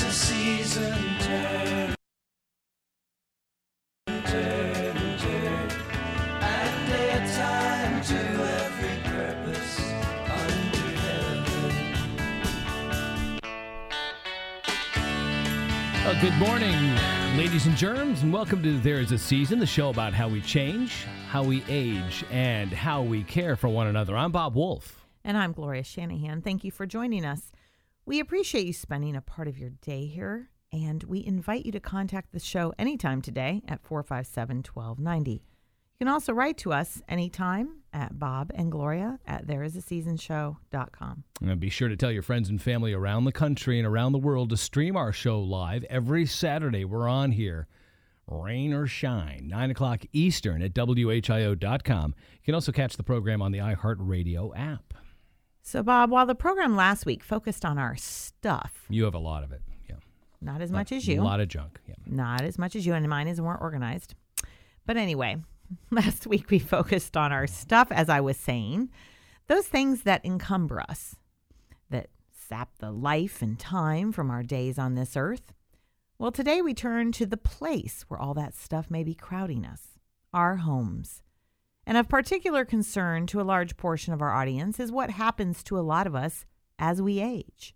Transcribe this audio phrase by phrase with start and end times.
[0.00, 1.94] There is a season turn,
[4.06, 5.70] turn, turn,
[6.40, 9.74] and a time to every purpose
[10.30, 10.88] under
[16.06, 16.20] heaven.
[16.22, 16.96] Good morning,
[17.36, 20.40] ladies and germs, and welcome to There Is a Season, the show about how we
[20.40, 24.16] change, how we age, and how we care for one another.
[24.16, 25.04] I'm Bob Wolf.
[25.24, 26.40] And I'm Gloria Shanahan.
[26.40, 27.52] Thank you for joining us.
[28.10, 31.78] We appreciate you spending a part of your day here, and we invite you to
[31.78, 35.30] contact the show anytime today at 457 1290.
[35.30, 35.40] You
[35.96, 41.22] can also write to us anytime at Bob and Gloria at thereisaseasonshow.com.
[41.40, 44.18] And be sure to tell your friends and family around the country and around the
[44.18, 46.84] world to stream our show live every Saturday.
[46.84, 47.68] We're on here,
[48.26, 52.14] rain or shine, 9 o'clock Eastern at WHIO.com.
[52.18, 54.94] You can also catch the program on the iHeartRadio app.
[55.70, 59.44] So, Bob, while the program last week focused on our stuff, You have a lot
[59.44, 59.62] of it.
[59.88, 59.94] Yeah.
[60.40, 61.78] not as much as you, A lot of junk.
[61.86, 61.94] Yeah.
[62.06, 64.16] not as much as you, and mine is more organized.
[64.84, 65.36] But anyway,
[65.92, 68.90] last week we focused on our stuff, as I was saying,
[69.46, 71.14] those things that encumber us,
[71.88, 75.52] that sap the life and time from our days on this earth.
[76.18, 80.00] Well, today we turn to the place where all that stuff may be crowding us
[80.34, 81.22] our homes.
[81.90, 85.76] And of particular concern to a large portion of our audience is what happens to
[85.76, 86.44] a lot of us
[86.78, 87.74] as we age.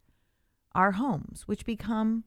[0.73, 2.23] Our homes, which become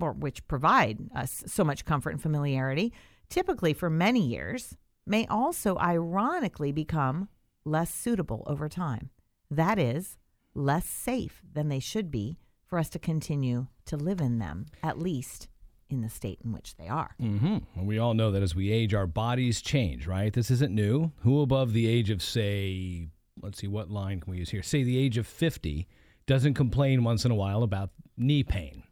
[0.00, 2.92] or which provide us so much comfort and familiarity,
[3.28, 7.28] typically for many years, may also ironically become
[7.64, 9.10] less suitable over time.
[9.48, 10.18] That is,
[10.52, 14.98] less safe than they should be for us to continue to live in them, at
[14.98, 15.46] least
[15.90, 17.14] in the state in which they are.
[17.18, 20.32] hmm And we all know that as we age, our bodies change, right?
[20.32, 21.12] This isn't new.
[21.20, 23.08] Who above the age of, say,
[23.42, 24.62] let's see, what line can we use here?
[24.62, 25.86] Say the age of 50
[26.26, 28.84] doesn't complain once in a while about knee pain.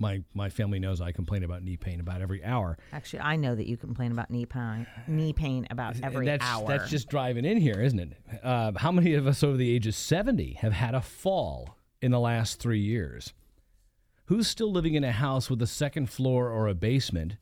[0.00, 2.78] My, my family knows I complain about knee pain about every hour.
[2.92, 6.68] Actually, I know that you complain about knee pain, knee pain about every that's, hour.
[6.68, 8.12] That's just driving in here, isn't it?
[8.44, 12.12] Uh, how many of us over the age of 70 have had a fall in
[12.12, 13.34] the last three years?
[14.28, 17.38] Who's still living in a house with a second floor or a basement,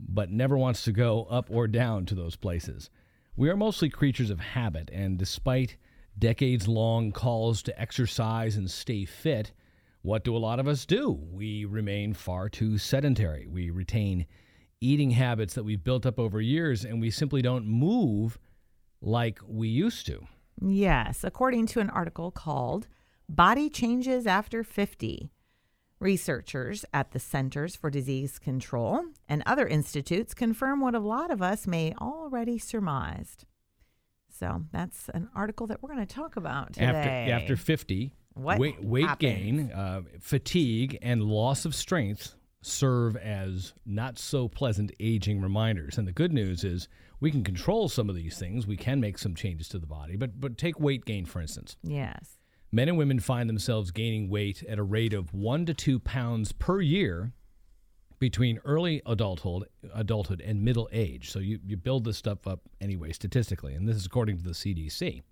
[0.00, 2.90] but never wants to go up or down to those places?
[3.36, 5.76] We are mostly creatures of habit, and despite
[6.18, 9.52] decades long calls to exercise and stay fit,
[10.02, 11.12] what do a lot of us do?
[11.12, 13.46] We remain far too sedentary.
[13.46, 14.26] We retain
[14.80, 18.36] eating habits that we've built up over years, and we simply don't move
[19.00, 20.26] like we used to.
[20.60, 22.88] Yes, according to an article called
[23.28, 25.30] Body Changes After 50.
[26.00, 31.42] Researchers at the Centers for Disease Control and other institutes confirm what a lot of
[31.42, 33.44] us may already surmised.
[34.30, 36.86] So that's an article that we're going to talk about today.
[36.86, 43.74] After after 50, What weight, weight gain, uh, fatigue, and loss of strength serve as
[43.84, 45.98] not so pleasant aging reminders.
[45.98, 46.88] And the good news is
[47.20, 48.66] we can control some of these things.
[48.66, 50.16] We can make some changes to the body.
[50.16, 51.76] But but take weight gain for instance.
[51.82, 52.38] Yes.
[52.72, 56.52] Men and women find themselves gaining weight at a rate of one to two pounds
[56.52, 57.32] per year
[58.20, 61.30] between early adulthood, adulthood and middle age.
[61.30, 64.50] So you, you build this stuff up anyway, statistically, and this is according to the
[64.50, 65.22] CDC.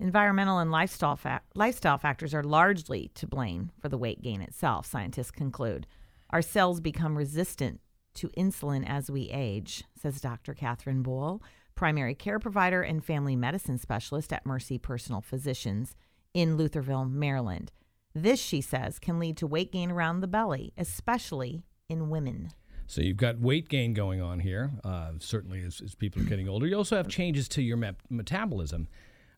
[0.00, 4.86] Environmental and lifestyle, fa- lifestyle factors are largely to blame for the weight gain itself,
[4.86, 5.86] scientists conclude.
[6.30, 7.80] Our cells become resistant
[8.14, 10.52] to insulin as we age, says Dr.
[10.52, 11.40] Catherine Boyle,
[11.76, 15.94] primary care provider and family medicine specialist at Mercy Personal Physicians
[16.34, 17.72] in Lutherville, Maryland.
[18.14, 22.50] This, she says, can lead to weight gain around the belly, especially in women.
[22.86, 26.48] So you've got weight gain going on here, uh, certainly as, as people are getting
[26.48, 26.66] older.
[26.66, 27.78] You also have changes to your
[28.10, 28.88] metabolism.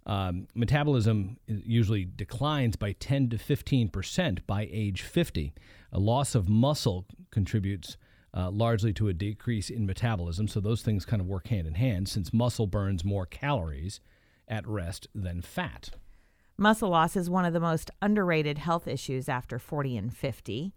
[0.04, 5.52] Um, metabolism usually declines by 10 to 15 percent by age 50.
[5.92, 7.96] A loss of muscle contributes
[8.34, 10.46] uh, largely to a decrease in metabolism.
[10.46, 14.00] So those things kind of work hand in hand since muscle burns more calories
[14.46, 15.90] at rest than fat.
[16.58, 20.72] Muscle loss is one of the most underrated health issues after 40 and 50.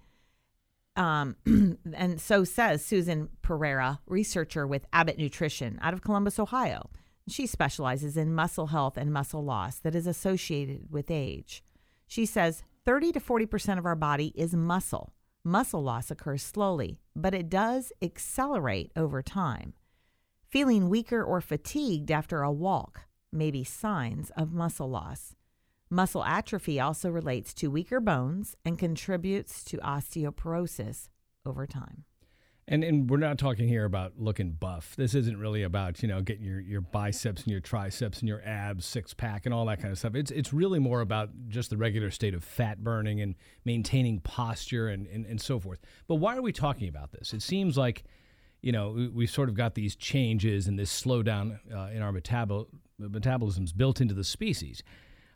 [0.97, 1.37] Um,
[1.93, 6.89] and so says Susan Pereira, researcher with Abbott Nutrition out of Columbus, Ohio.
[7.29, 11.63] She specializes in muscle health and muscle loss that is associated with age.
[12.07, 15.13] She says 30 to 40% of our body is muscle.
[15.45, 19.73] Muscle loss occurs slowly, but it does accelerate over time.
[20.45, 23.01] Feeling weaker or fatigued after a walk
[23.31, 25.35] may be signs of muscle loss.
[25.89, 31.09] Muscle atrophy also relates to weaker bones and contributes to osteoporosis
[31.45, 32.03] over time.
[32.71, 34.95] And and we're not talking here about looking buff.
[34.95, 38.43] This isn't really about, you know, getting your, your biceps and your triceps and your
[38.45, 40.13] abs six pack and all that kind of stuff.
[40.13, 43.33] It's it's really more about just the regular state of fat burning and
[43.65, 45.79] maintaining posture and, and, and so forth.
[46.07, 47.33] But why are we talking about this?
[47.33, 48.03] It seems like,
[48.61, 52.11] you know, we, we've sort of got these changes and this slowdown uh, in our
[52.11, 52.67] metabol-
[53.01, 54.83] metabolisms built into the species.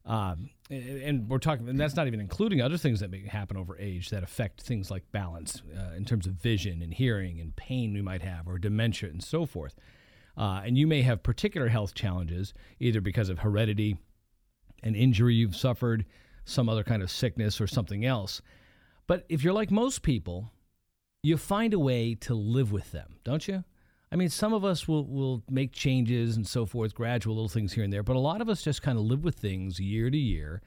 [0.06, 3.78] Um, and we're talking, and that's not even including other things that may happen over
[3.78, 7.94] age that affect things like balance uh, in terms of vision and hearing and pain
[7.94, 9.76] we might have, or dementia and so forth.
[10.36, 13.98] Uh, and you may have particular health challenges, either because of heredity,
[14.82, 16.06] an injury you've suffered,
[16.44, 18.42] some other kind of sickness, or something else.
[19.08, 20.52] But if you're like most people,
[21.22, 23.64] you find a way to live with them, don't you?
[24.13, 27.74] I mean, some of us will, will make changes and so forth, gradual little things
[27.74, 30.12] here and there, but a lot of us just kind of live with things year
[30.12, 30.62] to year,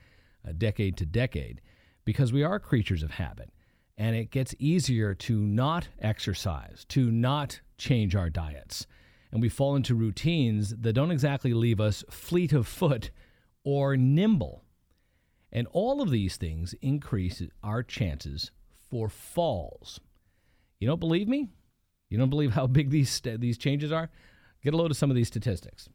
[0.47, 1.61] uh, decade to decade,
[2.05, 3.53] because we are creatures of habit.
[3.97, 8.89] And it gets easier to not exercise, to not change our diets.
[9.31, 13.13] And we fall into routines that don't exactly leave us fleet of foot
[13.63, 14.65] or nimble.
[15.53, 18.51] And all of these things increase our chances
[18.91, 20.01] for falls.
[20.81, 21.51] You don't believe me?
[22.09, 24.11] You don't believe how big these st- these changes are?
[24.63, 25.89] Get a load of some of these statistics.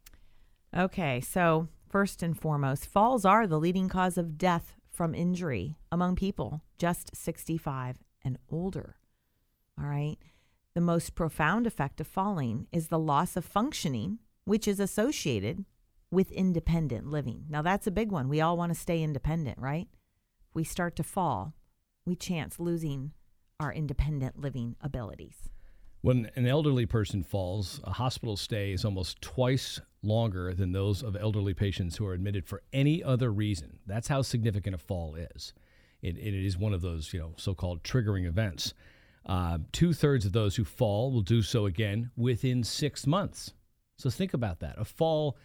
[0.75, 6.15] Okay, so first and foremost, falls are the leading cause of death from injury among
[6.15, 8.97] people just 65 and older.
[9.79, 10.17] All right.
[10.73, 15.65] The most profound effect of falling is the loss of functioning, which is associated
[16.11, 17.45] with independent living.
[17.49, 18.29] Now, that's a big one.
[18.29, 19.87] We all want to stay independent, right?
[20.49, 21.53] If we start to fall,
[22.05, 23.11] we chance losing
[23.59, 25.49] our independent living abilities.
[26.01, 31.15] When an elderly person falls, a hospital stay is almost twice longer than those of
[31.15, 33.77] elderly patients who are admitted for any other reason.
[33.85, 35.53] That's how significant a fall is.
[36.01, 38.73] It, it is one of those, you know, so-called triggering events.
[39.27, 43.53] Uh, Two thirds of those who fall will do so again within six months.
[43.99, 44.79] So think about that.
[44.79, 45.37] A fall,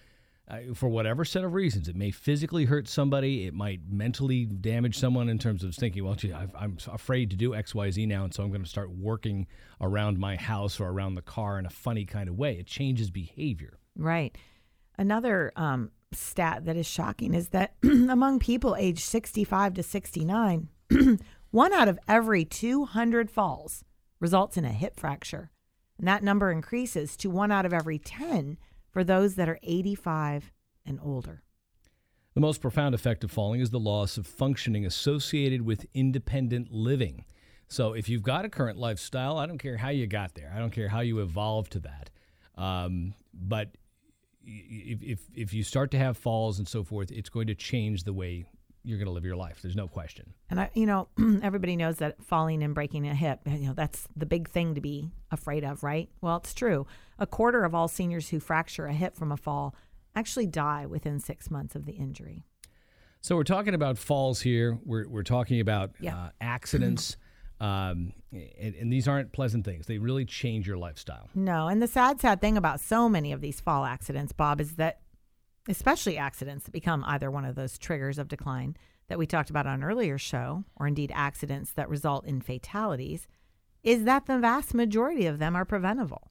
[0.49, 4.97] uh, for whatever set of reasons, it may physically hurt somebody, it might mentally damage
[4.97, 8.07] someone in terms of thinking, well, gee, I've, I'm afraid to do X, Y, Z
[8.07, 9.49] now, and so I'm going to start working
[9.81, 12.59] around my house or around the car in a funny kind of way.
[12.59, 13.79] It changes behavior.
[13.97, 14.37] Right.
[14.97, 20.69] Another um, stat that is shocking is that among people aged 65 to 69,
[21.51, 23.85] one out of every 200 falls
[24.21, 25.51] results in a hip fracture.
[25.99, 28.59] And that number increases to one out of every 10
[28.97, 30.55] for those that are 85
[30.87, 31.43] and older.
[32.33, 37.27] The most profound effect of falling is the loss of functioning associated with independent living.
[37.69, 40.59] So, if you've got a current lifestyle, I don't care how you got there, I
[40.59, 42.09] don't care how you evolved to that.
[42.55, 43.77] Um, but
[44.43, 48.05] if, if, if you start to have falls and so forth, it's going to change
[48.05, 48.47] the way
[48.87, 49.61] you're going to live your life.
[49.61, 50.33] There's no question.
[50.49, 51.09] And I, you know,
[51.43, 54.81] everybody knows that falling and breaking a hip, you know, that's the big thing to
[54.81, 56.09] be afraid of, right?
[56.21, 56.87] Well, it's true.
[57.19, 59.75] A quarter of all seniors who fracture a hip from a fall
[60.15, 62.45] actually die within six months of the injury.
[63.21, 66.17] So, we're talking about falls here, we're, we're talking about Yeah.
[66.17, 67.17] uh, accidents.
[67.59, 69.87] Um, and, and these aren't pleasant things.
[69.87, 71.31] They really change your lifestyle.
[71.35, 74.73] No, and the sad, sad thing about so many of these fall accidents, Bob, is
[74.75, 74.99] that
[75.69, 78.77] especially accidents that become either one of those triggers of decline
[79.09, 83.27] that we talked about on earlier show, or indeed accidents that result in fatalities,
[83.83, 86.31] is that the vast majority of them are preventable.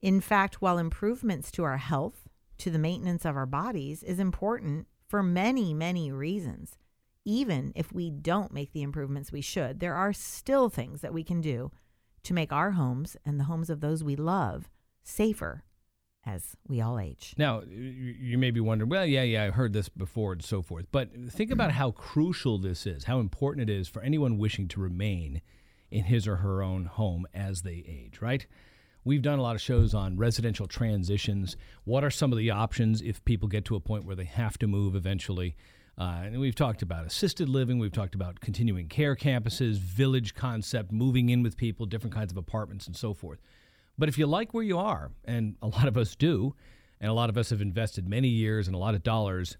[0.00, 2.28] In fact, while improvements to our health,
[2.58, 6.78] to the maintenance of our bodies, is important for many, many reasons,
[7.24, 11.24] even if we don't make the improvements we should, there are still things that we
[11.24, 11.70] can do
[12.22, 14.68] to make our homes and the homes of those we love
[15.02, 15.64] safer
[16.26, 17.34] as we all age.
[17.36, 20.86] Now, you may be wondering, well, yeah, yeah, I heard this before and so forth.
[20.90, 24.80] But think about how crucial this is, how important it is for anyone wishing to
[24.80, 25.42] remain
[25.90, 28.46] in his or her own home as they age, right?
[29.04, 31.56] We've done a lot of shows on residential transitions.
[31.84, 34.58] What are some of the options if people get to a point where they have
[34.58, 35.56] to move eventually?
[35.96, 37.78] Uh, and we've talked about assisted living.
[37.78, 42.38] We've talked about continuing care campuses, village concept, moving in with people, different kinds of
[42.38, 43.40] apartments, and so forth.
[43.96, 46.54] But if you like where you are, and a lot of us do,
[47.00, 49.56] and a lot of us have invested many years and a lot of dollars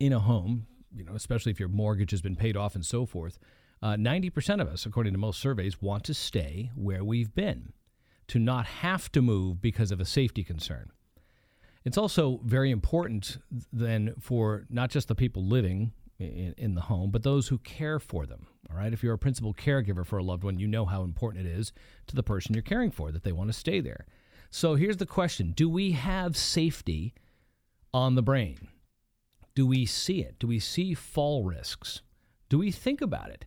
[0.00, 3.04] in a home, you know, especially if your mortgage has been paid off and so
[3.06, 3.38] forth,
[3.82, 7.72] uh, 90% of us, according to most surveys, want to stay where we've been,
[8.28, 10.90] to not have to move because of a safety concern.
[11.84, 13.38] It's also very important
[13.72, 17.98] then for not just the people living in, in the home, but those who care
[17.98, 18.46] for them.
[18.70, 18.92] All right.
[18.92, 21.72] If you're a principal caregiver for a loved one, you know how important it is
[22.08, 24.06] to the person you're caring for that they want to stay there.
[24.50, 27.14] So here's the question Do we have safety
[27.92, 28.68] on the brain?
[29.54, 30.38] Do we see it?
[30.38, 32.02] Do we see fall risks?
[32.48, 33.44] Do we think about it?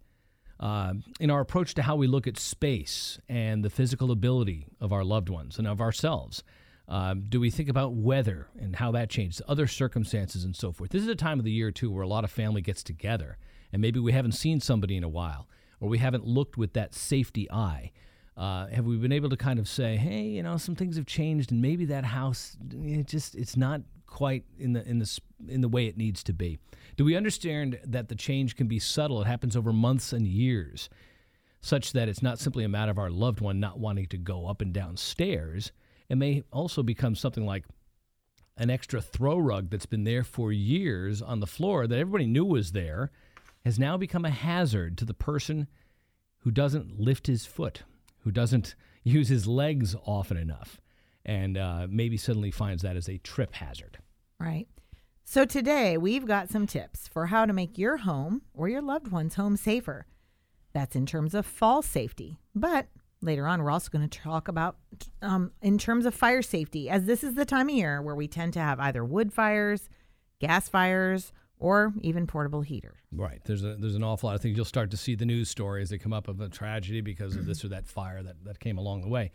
[0.59, 4.93] Uh, in our approach to how we look at space and the physical ability of
[4.93, 6.43] our loved ones and of ourselves.
[6.87, 10.91] Um, do we think about weather and how that changes, other circumstances, and so forth?
[10.91, 13.37] This is a time of the year, too, where a lot of family gets together,
[13.71, 15.47] and maybe we haven't seen somebody in a while,
[15.79, 17.91] or we haven't looked with that safety eye.
[18.35, 21.05] Uh, have we been able to kind of say, hey, you know, some things have
[21.05, 25.61] changed, and maybe that house, it just, it's not quite in the in the in
[25.61, 26.59] the way it needs to be?
[26.97, 29.21] Do we understand that the change can be subtle?
[29.21, 30.89] It happens over months and years,
[31.61, 34.47] such that it's not simply a matter of our loved one not wanting to go
[34.47, 35.71] up and down stairs.
[36.11, 37.63] It may also become something like
[38.57, 42.43] an extra throw rug that's been there for years on the floor that everybody knew
[42.43, 43.11] was there
[43.63, 45.67] has now become a hazard to the person
[46.39, 47.83] who doesn't lift his foot,
[48.25, 48.75] who doesn't
[49.05, 50.81] use his legs often enough,
[51.23, 53.97] and uh, maybe suddenly finds that as a trip hazard.
[54.37, 54.67] Right.
[55.23, 59.13] So today we've got some tips for how to make your home or your loved
[59.13, 60.07] one's home safer.
[60.73, 62.37] That's in terms of fall safety.
[62.53, 62.87] But
[63.21, 64.77] later on, we're also going to talk about
[65.21, 68.27] um, in terms of fire safety, as this is the time of year where we
[68.27, 69.89] tend to have either wood fires,
[70.39, 72.97] gas fires, or even portable heaters.
[73.11, 73.39] Right.
[73.45, 74.55] There's a there's an awful lot of things.
[74.55, 77.45] You'll start to see the news stories that come up of a tragedy because of
[77.45, 79.31] this or that fire that, that came along the way.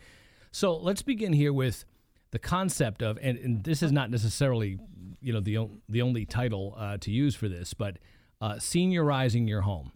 [0.51, 1.85] So let's begin here with
[2.33, 4.79] the concept of, and, and this is not necessarily,
[5.21, 7.99] you know, the the only title uh, to use for this, but
[8.41, 9.93] uh, seniorizing your home,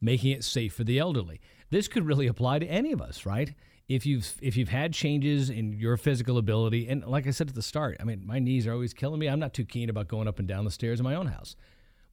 [0.00, 1.40] making it safe for the elderly.
[1.70, 3.54] This could really apply to any of us, right?
[3.88, 7.54] If you've if you've had changes in your physical ability, and like I said at
[7.54, 9.28] the start, I mean, my knees are always killing me.
[9.28, 11.56] I'm not too keen about going up and down the stairs in my own house.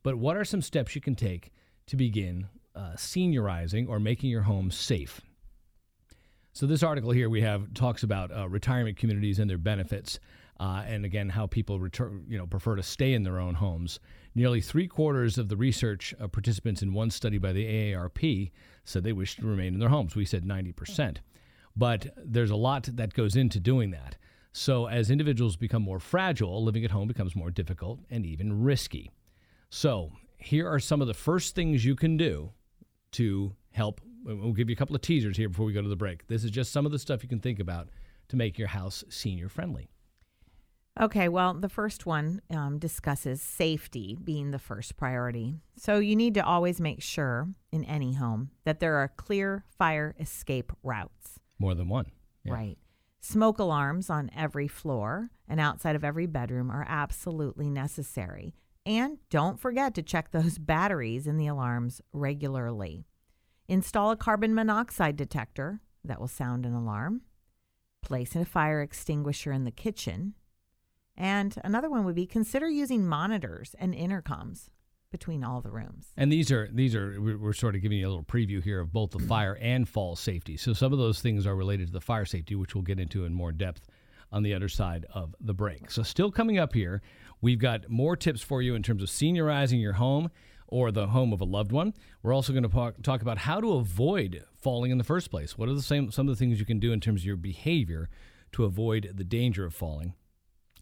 [0.03, 1.51] But what are some steps you can take
[1.88, 5.22] to begin uh, seniorizing or making your home safe?
[6.53, 10.20] So this article here we have talks about uh, retirement communities and their benefits,
[10.62, 14.00] uh, and again how people return, you know, prefer to stay in their own homes.
[14.36, 18.51] Nearly three quarters of the research uh, participants in one study by the AARP
[18.86, 20.15] said they wish to remain in their homes.
[20.15, 21.22] We said 90 percent,
[21.75, 24.18] but there's a lot that goes into doing that.
[24.53, 29.10] So as individuals become more fragile, living at home becomes more difficult and even risky.
[29.72, 32.51] So here are some of the first things you can do
[33.13, 34.00] to help.
[34.24, 36.27] We'll give you a couple of teasers here before we go to the break.
[36.27, 37.89] This is just some of the stuff you can think about
[38.27, 39.90] to make your house senior friendly.
[41.00, 45.55] Okay, well, the first one um, discusses safety being the first priority.
[45.77, 50.13] So you need to always make sure in any home that there are clear fire
[50.19, 51.39] escape routes.
[51.60, 52.07] More than one.
[52.43, 52.53] Yeah.
[52.53, 52.77] Right.
[53.21, 58.55] Smoke alarms on every floor and outside of every bedroom are absolutely necessary.
[58.86, 63.05] And don't forget to check those batteries in the alarms regularly.
[63.67, 67.21] Install a carbon monoxide detector that will sound an alarm.
[68.01, 70.33] Place a fire extinguisher in the kitchen.
[71.18, 74.70] And another one would be consider using monitors and intercoms
[75.12, 76.08] between all the rooms.
[76.15, 78.94] And these are these are we're sort of giving you a little preview here of
[78.94, 80.58] both the fire and fall safety.
[80.58, 83.25] So some of those things are related to the fire safety, which we'll get into
[83.25, 83.88] in more depth
[84.32, 85.91] on the other side of the break.
[85.91, 87.01] So still coming up here,
[87.41, 90.32] we've got more tips for you in terms of seniorizing your home
[90.68, 91.94] or the home of a loved one.
[92.24, 95.58] We're also going to talk, talk about how to avoid falling in the first place.
[95.58, 97.36] What are the same some of the things you can do in terms of your
[97.36, 98.10] behavior
[98.53, 100.13] to avoid the danger of falling?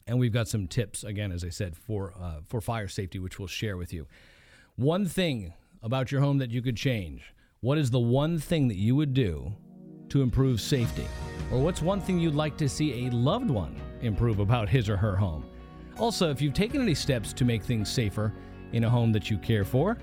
[0.09, 3.37] And we've got some tips again, as I said, for uh, for fire safety, which
[3.37, 4.07] we'll share with you.
[4.75, 7.31] One thing about your home that you could change.
[7.61, 9.53] What is the one thing that you would do
[10.09, 11.05] to improve safety?
[11.51, 14.97] Or what's one thing you'd like to see a loved one improve about his or
[14.97, 15.45] her home?
[15.99, 18.33] Also, if you've taken any steps to make things safer
[18.71, 19.99] in a home that you care for,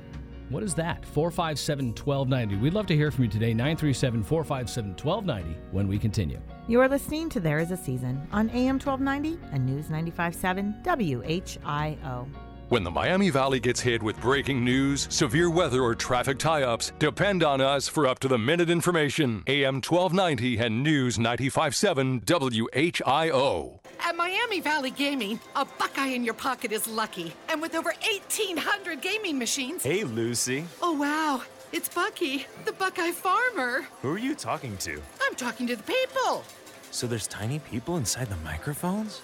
[0.48, 1.04] what is that?
[1.06, 2.56] 457 1290.
[2.56, 3.52] We'd love to hear from you today.
[3.52, 6.40] 937 457 1290 when we continue.
[6.68, 12.45] You are listening to There Is a Season on AM 1290 and News 95.7 WHIO.
[12.68, 16.90] When the Miami Valley gets hit with breaking news, severe weather, or traffic tie ups,
[16.98, 19.44] depend on us for up to the minute information.
[19.46, 23.78] AM 1290 and News 95.7 WHIO.
[24.00, 27.32] At Miami Valley Gaming, a Buckeye in your pocket is lucky.
[27.48, 29.84] And with over 1,800 gaming machines.
[29.84, 30.64] Hey, Lucy.
[30.82, 31.42] Oh, wow.
[31.70, 33.86] It's Bucky, the Buckeye farmer.
[34.02, 35.00] Who are you talking to?
[35.22, 36.42] I'm talking to the people.
[36.90, 39.22] So there's tiny people inside the microphones?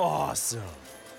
[0.00, 0.62] Awesome.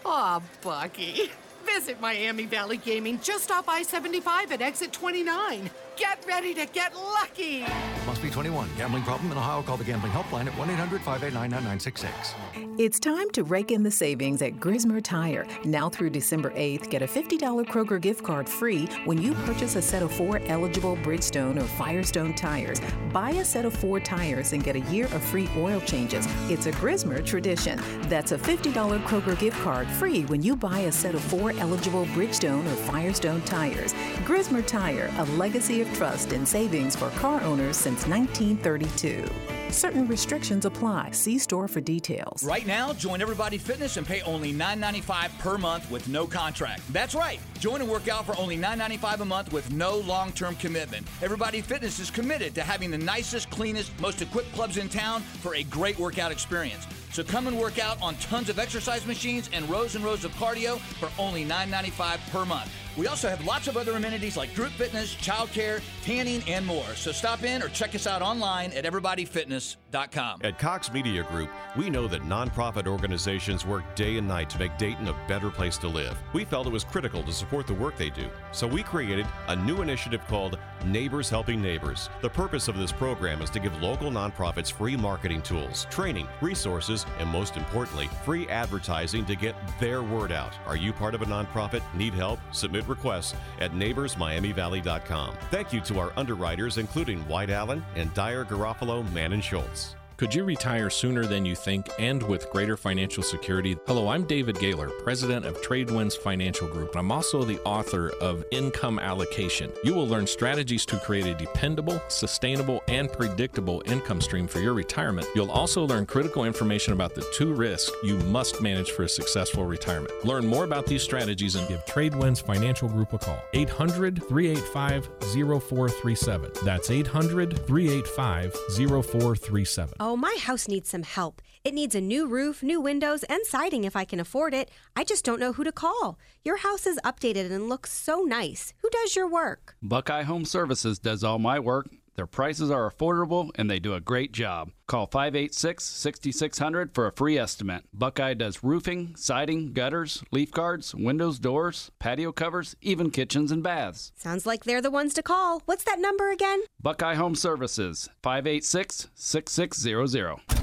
[0.04, 1.32] Aw, Bucky.
[1.66, 5.70] Visit Miami Valley Gaming just off I 75 at exit 29.
[5.96, 7.66] Get ready to get lucky.
[8.08, 8.68] Must be 21.
[8.78, 9.62] Gambling problem in Ohio?
[9.62, 12.34] Call the gambling helpline at 1 800 589 9966.
[12.80, 15.46] It's time to rake in the savings at Grismer Tire.
[15.64, 19.82] Now through December 8th, get a $50 Kroger gift card free when you purchase a
[19.82, 22.82] set of four eligible Bridgestone or Firestone tires.
[23.12, 26.28] Buy a set of four tires and get a year of free oil changes.
[26.50, 27.80] It's a Grismer tradition.
[28.10, 28.74] That's a $50
[29.04, 33.42] Kroger gift card free when you buy a set of four eligible Bridgestone or Firestone
[33.44, 33.94] tires.
[34.26, 39.26] Grismer Tire, a legacy of trust and savings for car owners since 1932.
[39.70, 41.12] Certain restrictions apply.
[41.12, 42.44] See store for details.
[42.44, 46.82] Right now, join Everybody Fitness and pay only $9.95 per month with no contract.
[46.94, 47.40] That's right.
[47.60, 51.06] Join and work out for only $9.95 a month with no long term commitment.
[51.22, 55.56] Everybody Fitness is committed to having the nicest, cleanest, most equipped clubs in town for
[55.56, 56.88] a great workout experience.
[57.12, 60.32] So come and work out on tons of exercise machines and rows and rows of
[60.34, 62.72] cardio for only $9.95 per month.
[62.96, 66.86] We also have lots of other amenities like group fitness, childcare, tanning, and more.
[66.96, 70.42] So stop in or check us out online at everybodyfitness.com.
[70.44, 74.78] At Cox Media Group, we know that nonprofit organizations work day and night to make
[74.78, 76.18] Dayton a better place to live.
[76.34, 79.56] We felt it was critical to support the work they do, so we created a
[79.56, 82.10] new initiative called Neighbors Helping Neighbors.
[82.22, 87.06] The purpose of this program is to give local nonprofits free marketing tools, training, resources,
[87.20, 90.54] and most importantly, free advertising to get their word out.
[90.68, 91.82] Are you part of a nonprofit?
[91.96, 92.40] Need help?
[92.52, 95.36] Submit requests at neighborsmiamivalley.com.
[95.52, 99.96] Thank you to our underwriters, including White Allen and Dyer Garofalo, Mann Schultz.
[100.16, 103.76] Could you retire sooner than you think and with greater financial security?
[103.88, 106.92] Hello, I'm David Gaylor, president of Tradewinds Financial Group.
[106.92, 109.72] and I'm also the author of Income Allocation.
[109.84, 114.76] You will learn strategies to create a dependable, sustainable, and predictable income stream for your
[114.76, 115.28] retirement.
[115.34, 119.66] You'll also learn critical information about the two risks you must manage for a successful
[119.66, 120.14] retirement.
[120.24, 123.42] Learn more about these strategies and give Tradewinds Financial Group a call.
[123.54, 126.52] 800 385 0437.
[126.64, 130.04] That's 800 385 0437.
[130.18, 131.42] My house needs some help.
[131.64, 134.70] It needs a new roof, new windows, and siding if I can afford it.
[134.96, 136.20] I just don't know who to call.
[136.44, 138.74] Your house is updated and looks so nice.
[138.82, 139.76] Who does your work?
[139.82, 141.88] Buckeye Home Services does all my work.
[142.16, 144.72] Their prices are affordable and they do a great job.
[144.88, 147.86] Call 586 6600 for a free estimate.
[147.94, 154.12] Buckeye does roofing, siding, gutters, leaf guards, windows, doors, patio covers, even kitchens and baths.
[154.16, 155.62] Sounds like they're the ones to call.
[155.66, 156.62] What's that number again?
[156.82, 160.63] Buckeye Home Services, 586 6600.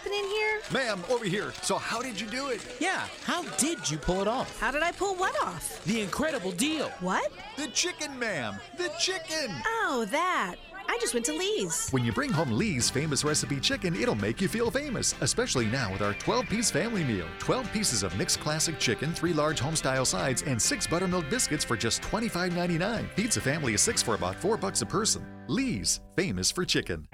[0.00, 0.60] Happening here?
[0.72, 1.52] Ma'am, over here.
[1.60, 2.66] So, how did you do it?
[2.80, 4.58] Yeah, how did you pull it off?
[4.58, 5.84] How did I pull what off?
[5.84, 6.88] The incredible deal.
[7.00, 7.30] What?
[7.58, 8.56] The chicken, ma'am.
[8.78, 9.54] The chicken.
[9.66, 10.54] Oh, that.
[10.88, 11.90] I just went to Lee's.
[11.90, 15.92] When you bring home Lee's famous recipe chicken, it'll make you feel famous, especially now
[15.92, 17.26] with our 12 piece family meal.
[17.38, 21.76] 12 pieces of mixed classic chicken, 3 large homestyle sides, and 6 buttermilk biscuits for
[21.76, 23.06] just $25.99.
[23.16, 25.26] Feeds a family of 6 for about 4 bucks a person.
[25.46, 27.06] Lee's, famous for chicken.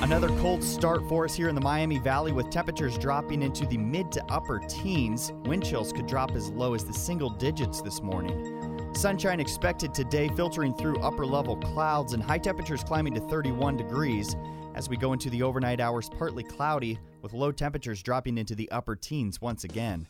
[0.00, 3.76] Another cold start for us here in the Miami Valley with temperatures dropping into the
[3.76, 5.32] mid to upper teens.
[5.44, 8.94] Wind chills could drop as low as the single digits this morning.
[8.94, 14.36] Sunshine expected today, filtering through upper level clouds, and high temperatures climbing to 31 degrees.
[14.76, 18.70] As we go into the overnight hours, partly cloudy, with low temperatures dropping into the
[18.70, 20.06] upper teens once again.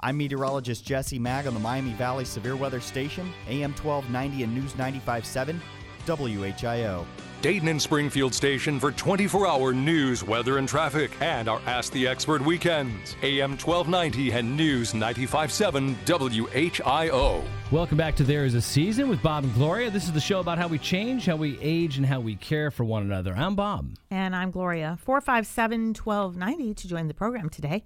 [0.00, 4.76] I'm meteorologist Jesse Mag on the Miami Valley Severe Weather Station, AM 1290 and News
[4.78, 5.60] 957,
[6.08, 7.06] WHIO.
[7.40, 12.08] Dayton and Springfield station for 24 hour news, weather, and traffic, and our Ask the
[12.08, 13.14] Expert weekends.
[13.22, 17.44] AM 1290 and News 957 WHIO.
[17.70, 19.88] Welcome back to There Is a Season with Bob and Gloria.
[19.88, 22.72] This is the show about how we change, how we age, and how we care
[22.72, 23.34] for one another.
[23.36, 23.90] I'm Bob.
[24.10, 24.98] And I'm Gloria.
[25.00, 27.84] 457 1290 to join the program today.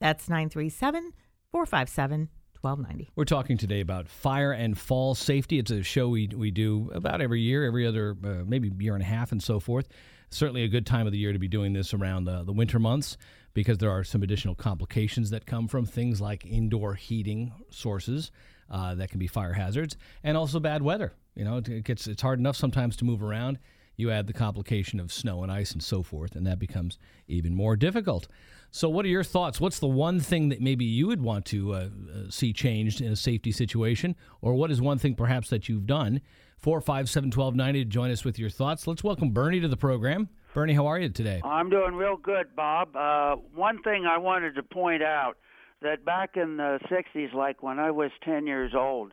[0.00, 1.12] That's 937
[1.50, 2.30] 457
[2.64, 3.10] 1290.
[3.14, 5.58] We're talking today about fire and fall safety.
[5.58, 9.02] It's a show we, we do about every year, every other, uh, maybe year and
[9.02, 9.86] a half, and so forth.
[10.30, 12.78] Certainly a good time of the year to be doing this around the, the winter
[12.78, 13.18] months
[13.52, 18.32] because there are some additional complications that come from things like indoor heating sources
[18.70, 21.12] uh, that can be fire hazards and also bad weather.
[21.36, 23.58] You know, it gets it's hard enough sometimes to move around.
[23.96, 26.98] You add the complication of snow and ice and so forth, and that becomes
[27.28, 28.26] even more difficult.
[28.76, 29.60] So, what are your thoughts?
[29.60, 31.88] What's the one thing that maybe you would want to uh, uh,
[32.28, 36.20] see changed in a safety situation, or what is one thing perhaps that you've done?
[36.58, 38.88] Four five seven twelve ninety to join us with your thoughts.
[38.88, 40.28] Let's welcome Bernie to the program.
[40.54, 41.40] Bernie, how are you today?
[41.44, 42.96] I'm doing real good, Bob.
[42.96, 45.34] Uh, one thing I wanted to point out
[45.80, 49.12] that back in the '60s, like when I was 10 years old,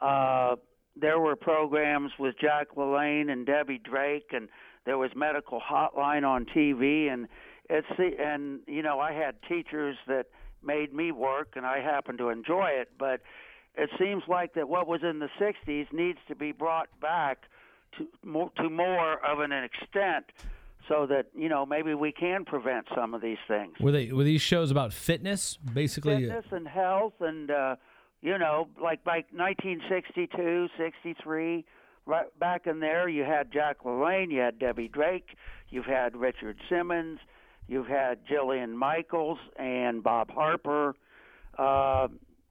[0.00, 0.54] uh,
[0.94, 4.48] there were programs with Jack LaLanne and Debbie Drake, and
[4.86, 7.26] there was medical hotline on TV, and
[7.70, 10.26] it's and you know I had teachers that
[10.62, 13.20] made me work, and I happened to enjoy it, but
[13.76, 17.44] it seems like that what was in the 60s needs to be brought back
[17.96, 20.26] to more, to more of an extent
[20.88, 24.24] so that you know maybe we can prevent some of these things Were they were
[24.24, 26.26] these shows about fitness, basically?
[26.26, 27.76] fitness and health and uh
[28.20, 31.64] you know like by 1962 63
[32.06, 35.36] right back in there you had jack lalanne you had debbie drake
[35.68, 37.18] you've had richard simmons
[37.70, 40.94] you've had jillian michaels and bob harper
[41.58, 42.06] uh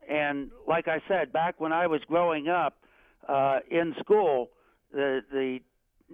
[0.10, 2.78] and like i said back when i was growing up
[3.28, 4.50] uh in school
[4.92, 5.60] the the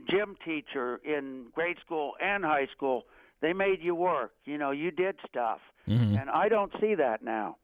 [0.09, 3.03] gym teacher in grade school and high school
[3.41, 6.19] they made you work you know you did stuff Mhm.
[6.19, 7.57] and i don't see that now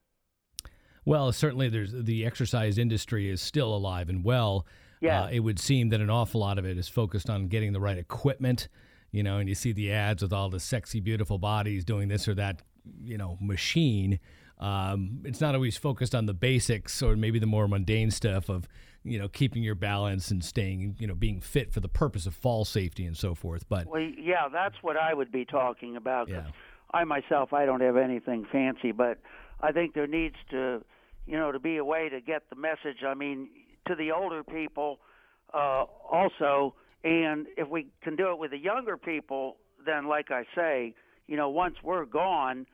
[1.04, 4.68] Well, certainly there's the exercise industry is still alive and well.
[5.02, 5.24] Yeah.
[5.24, 7.80] Uh, it would seem that an awful lot of it is focused on getting the
[7.80, 8.68] right equipment,
[9.12, 12.28] you know, and you see the ads with all the sexy, beautiful bodies doing this
[12.28, 12.62] or that,
[13.04, 14.20] you know, machine.
[14.60, 18.68] Um, it's not always focused on the basics or maybe the more mundane stuff of,
[19.04, 22.36] you know, keeping your balance and staying, you know, being fit for the purpose of
[22.36, 23.68] fall safety and so forth.
[23.68, 26.30] But Well, yeah, that's what I would be talking about.
[26.30, 26.44] Yeah.
[26.94, 29.18] I myself, I don't have anything fancy, but
[29.62, 30.84] I think there needs to,
[31.26, 33.04] you know, to be a way to get the message.
[33.06, 33.50] I mean,
[33.88, 35.00] to the older people,
[35.54, 40.44] uh, also, and if we can do it with the younger people, then, like I
[40.56, 40.94] say,
[41.28, 42.66] you know, once we're gone,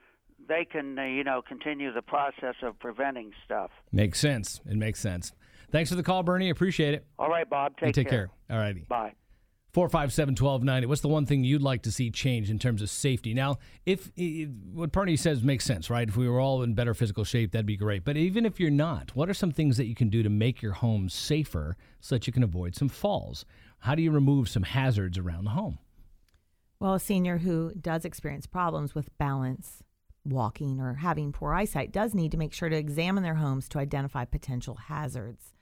[0.48, 3.72] they can, uh, you know, continue the process of preventing stuff.
[3.92, 4.62] makes sense.
[4.70, 5.32] It makes sense.
[5.72, 6.50] Thanks for the call, Bernie.
[6.50, 7.06] Appreciate it.
[7.20, 7.74] All right, Bob.
[7.82, 8.30] You Take, take care.
[8.50, 8.86] All righty.
[8.88, 9.13] Bye.
[9.74, 10.88] 457 1290.
[10.88, 13.34] What's the one thing you'd like to see change in terms of safety?
[13.34, 16.08] Now, if, if what Bernie says makes sense, right?
[16.08, 18.04] If we were all in better physical shape, that'd be great.
[18.04, 20.62] But even if you're not, what are some things that you can do to make
[20.62, 23.46] your home safer so that you can avoid some falls?
[23.80, 25.80] How do you remove some hazards around the home?
[26.80, 29.82] Well, a senior who does experience problems with balance,
[30.26, 33.80] walking, or having poor eyesight does need to make sure to examine their homes to
[33.80, 35.54] identify potential hazards.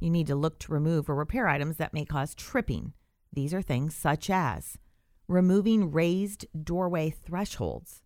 [0.00, 2.94] You need to look to remove or repair items that may cause tripping.
[3.32, 4.78] These are things such as
[5.28, 8.02] removing raised doorway thresholds,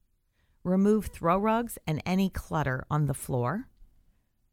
[0.63, 3.69] remove throw rugs and any clutter on the floor,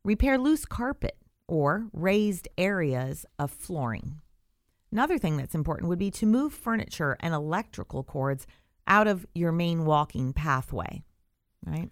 [0.04, 4.21] repair loose carpet or raised areas of flooring.
[4.91, 8.48] Another thing that's important would be to move furniture and electrical cords
[8.88, 11.04] out of your main walking pathway,
[11.65, 11.89] right?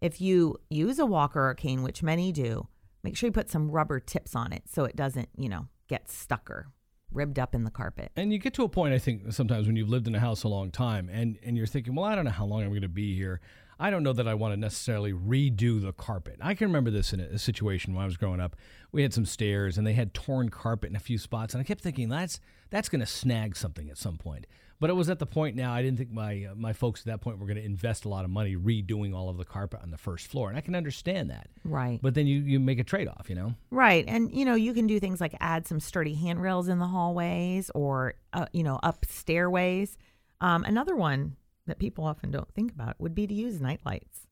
[0.00, 2.68] If you use a walker or cane, which many do,
[3.02, 6.10] make sure you put some rubber tips on it so it doesn't, you know, get
[6.10, 6.68] stuck or
[7.12, 8.10] ribbed up in the carpet.
[8.16, 10.44] And you get to a point, I think, sometimes when you've lived in a house
[10.44, 12.82] a long time and, and you're thinking, well, I don't know how long I'm going
[12.82, 13.40] to be here.
[13.78, 16.36] I don't know that I want to necessarily redo the carpet.
[16.40, 18.56] I can remember this in a, a situation when I was growing up.
[18.92, 21.54] We had some stairs and they had torn carpet in a few spots.
[21.54, 24.46] And I kept thinking, that's, that's going to snag something at some point.
[24.80, 27.06] But it was at the point now, I didn't think my, uh, my folks at
[27.06, 29.78] that point were going to invest a lot of money redoing all of the carpet
[29.80, 30.48] on the first floor.
[30.48, 31.46] And I can understand that.
[31.62, 32.00] Right.
[32.02, 33.54] But then you, you make a trade off, you know?
[33.70, 34.04] Right.
[34.08, 37.70] And, you know, you can do things like add some sturdy handrails in the hallways
[37.76, 39.96] or, uh, you know, up stairways.
[40.40, 44.26] Um, another one that people often don't think about would be to use night lights.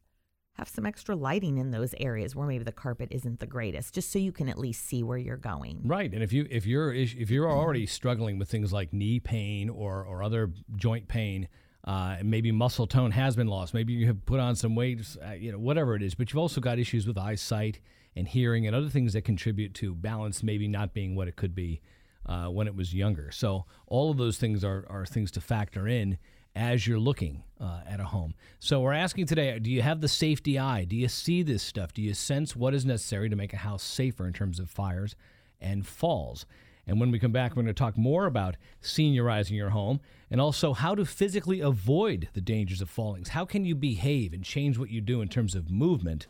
[0.55, 4.11] Have some extra lighting in those areas where maybe the carpet isn't the greatest, just
[4.11, 5.81] so you can at least see where you're going.
[5.85, 9.71] Right, and if you if you're if you're already struggling with things like knee pain
[9.71, 11.49] or or other joint pain,
[11.85, 15.33] uh, maybe muscle tone has been lost, maybe you have put on some weight, uh,
[15.33, 17.81] you know, whatever it is, but you've also got issues with eyesight
[18.17, 21.55] and hearing and other things that contribute to balance maybe not being what it could
[21.55, 21.81] be
[22.27, 23.31] uh, when it was younger.
[23.31, 26.19] So all of those things are are things to factor in
[26.55, 28.35] as you're looking uh, at a home.
[28.59, 30.85] So we're asking today do you have the safety eye?
[30.85, 31.93] Do you see this stuff?
[31.93, 35.15] Do you sense what is necessary to make a house safer in terms of fires
[35.61, 36.47] and falls?
[36.87, 40.41] And when we come back, we're going to talk more about seniorizing your home and
[40.41, 43.29] also how to physically avoid the dangers of fallings.
[43.29, 46.27] How can you behave and change what you do in terms of movement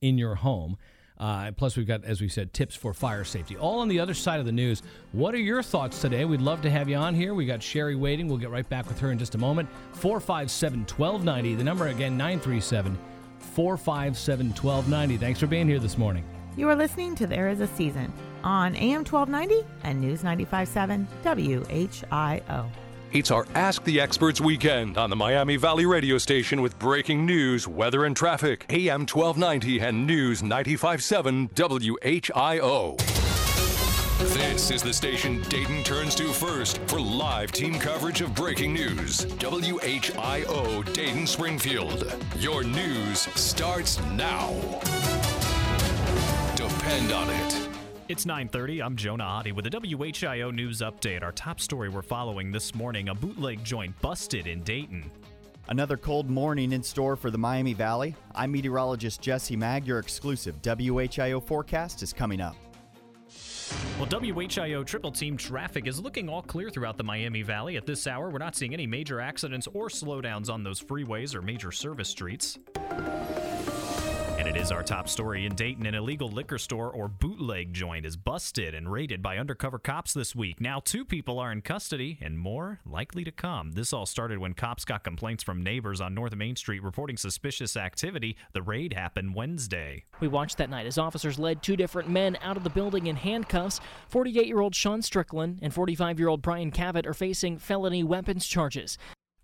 [0.00, 0.78] in your home?
[1.18, 3.56] Uh, plus, we've got, as we said, tips for fire safety.
[3.56, 4.82] All on the other side of the news.
[5.12, 6.24] What are your thoughts today?
[6.24, 7.34] We'd love to have you on here.
[7.34, 8.28] We got Sherry waiting.
[8.28, 9.68] We'll get right back with her in just a moment.
[9.92, 11.54] 457 1290.
[11.54, 12.98] The number again, 937
[13.38, 15.16] 457 1290.
[15.18, 16.24] Thanks for being here this morning.
[16.56, 18.12] You are listening to There Is a Season
[18.44, 22.81] on AM 1290 and News 957 WHIO.
[23.12, 27.68] It's our Ask the Experts weekend on the Miami Valley radio station with breaking news,
[27.68, 28.64] weather, and traffic.
[28.70, 32.96] AM 1290 and News 95.7 WHIO.
[34.32, 39.26] This is the station Dayton turns to first for live team coverage of breaking news.
[39.26, 42.14] WHIO Dayton Springfield.
[42.38, 44.54] Your news starts now.
[46.56, 47.61] Depend on it.
[48.12, 48.82] It's 9:30.
[48.82, 51.22] I'm Jonah Adi with a WHIO news update.
[51.22, 55.10] Our top story we're following this morning: a bootleg joint busted in Dayton.
[55.68, 58.14] Another cold morning in store for the Miami Valley.
[58.34, 59.86] I'm meteorologist Jesse Mag.
[59.86, 62.54] Your exclusive WHIO forecast is coming up.
[63.98, 67.78] Well, WHIO triple team traffic is looking all clear throughout the Miami Valley.
[67.78, 71.40] At this hour, we're not seeing any major accidents or slowdowns on those freeways or
[71.40, 72.58] major service streets.
[74.42, 75.86] And it is our top story in Dayton.
[75.86, 80.34] An illegal liquor store or bootleg joint is busted and raided by undercover cops this
[80.34, 80.60] week.
[80.60, 83.70] Now, two people are in custody and more likely to come.
[83.70, 87.76] This all started when cops got complaints from neighbors on North Main Street reporting suspicious
[87.76, 88.36] activity.
[88.52, 90.06] The raid happened Wednesday.
[90.18, 93.14] We watched that night as officers led two different men out of the building in
[93.14, 93.78] handcuffs.
[94.08, 98.44] 48 year old Sean Strickland and 45 year old Brian Cavett are facing felony weapons
[98.44, 98.98] charges.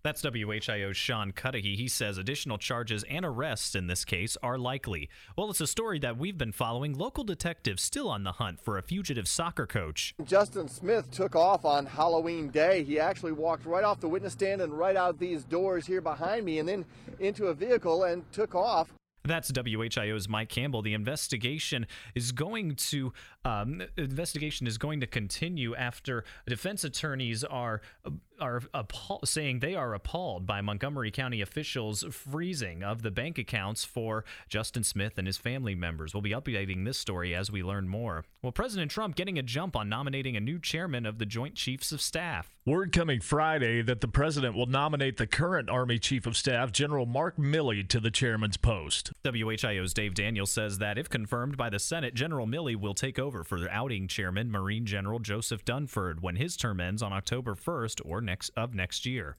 [0.08, 1.76] That's WHIO's Sean Cudahy.
[1.76, 5.10] He says additional charges and arrests in this case are likely.
[5.36, 6.96] Well, it's a story that we've been following.
[6.96, 10.14] Local detectives still on the hunt for a fugitive soccer coach.
[10.24, 12.84] Justin Smith took off on Halloween Day.
[12.84, 16.46] He actually walked right off the witness stand and right out these doors here behind
[16.46, 16.86] me and then
[17.20, 18.90] into a vehicle and took off.
[19.24, 20.80] That's WHIO's Mike Campbell.
[20.80, 23.12] The investigation is going to
[23.44, 27.82] um, investigation is going to continue after defense attorneys are
[28.40, 33.84] are appall- saying they are appalled by Montgomery County officials freezing of the bank accounts
[33.84, 36.14] for Justin Smith and his family members.
[36.14, 38.24] We'll be updating this story as we learn more.
[38.42, 41.90] Well, President Trump getting a jump on nominating a new chairman of the Joint Chiefs
[41.90, 42.56] of Staff.
[42.64, 47.06] Word coming Friday that the president will nominate the current Army Chief of Staff, General
[47.06, 49.12] Mark Milley, to the chairman's post.
[49.24, 53.42] WHIO's Dave Daniel says that if confirmed by the Senate, General Milley will take over
[53.42, 58.02] for the outing chairman, Marine General Joseph Dunford, when his term ends on October 1st
[58.04, 59.36] or next of next year.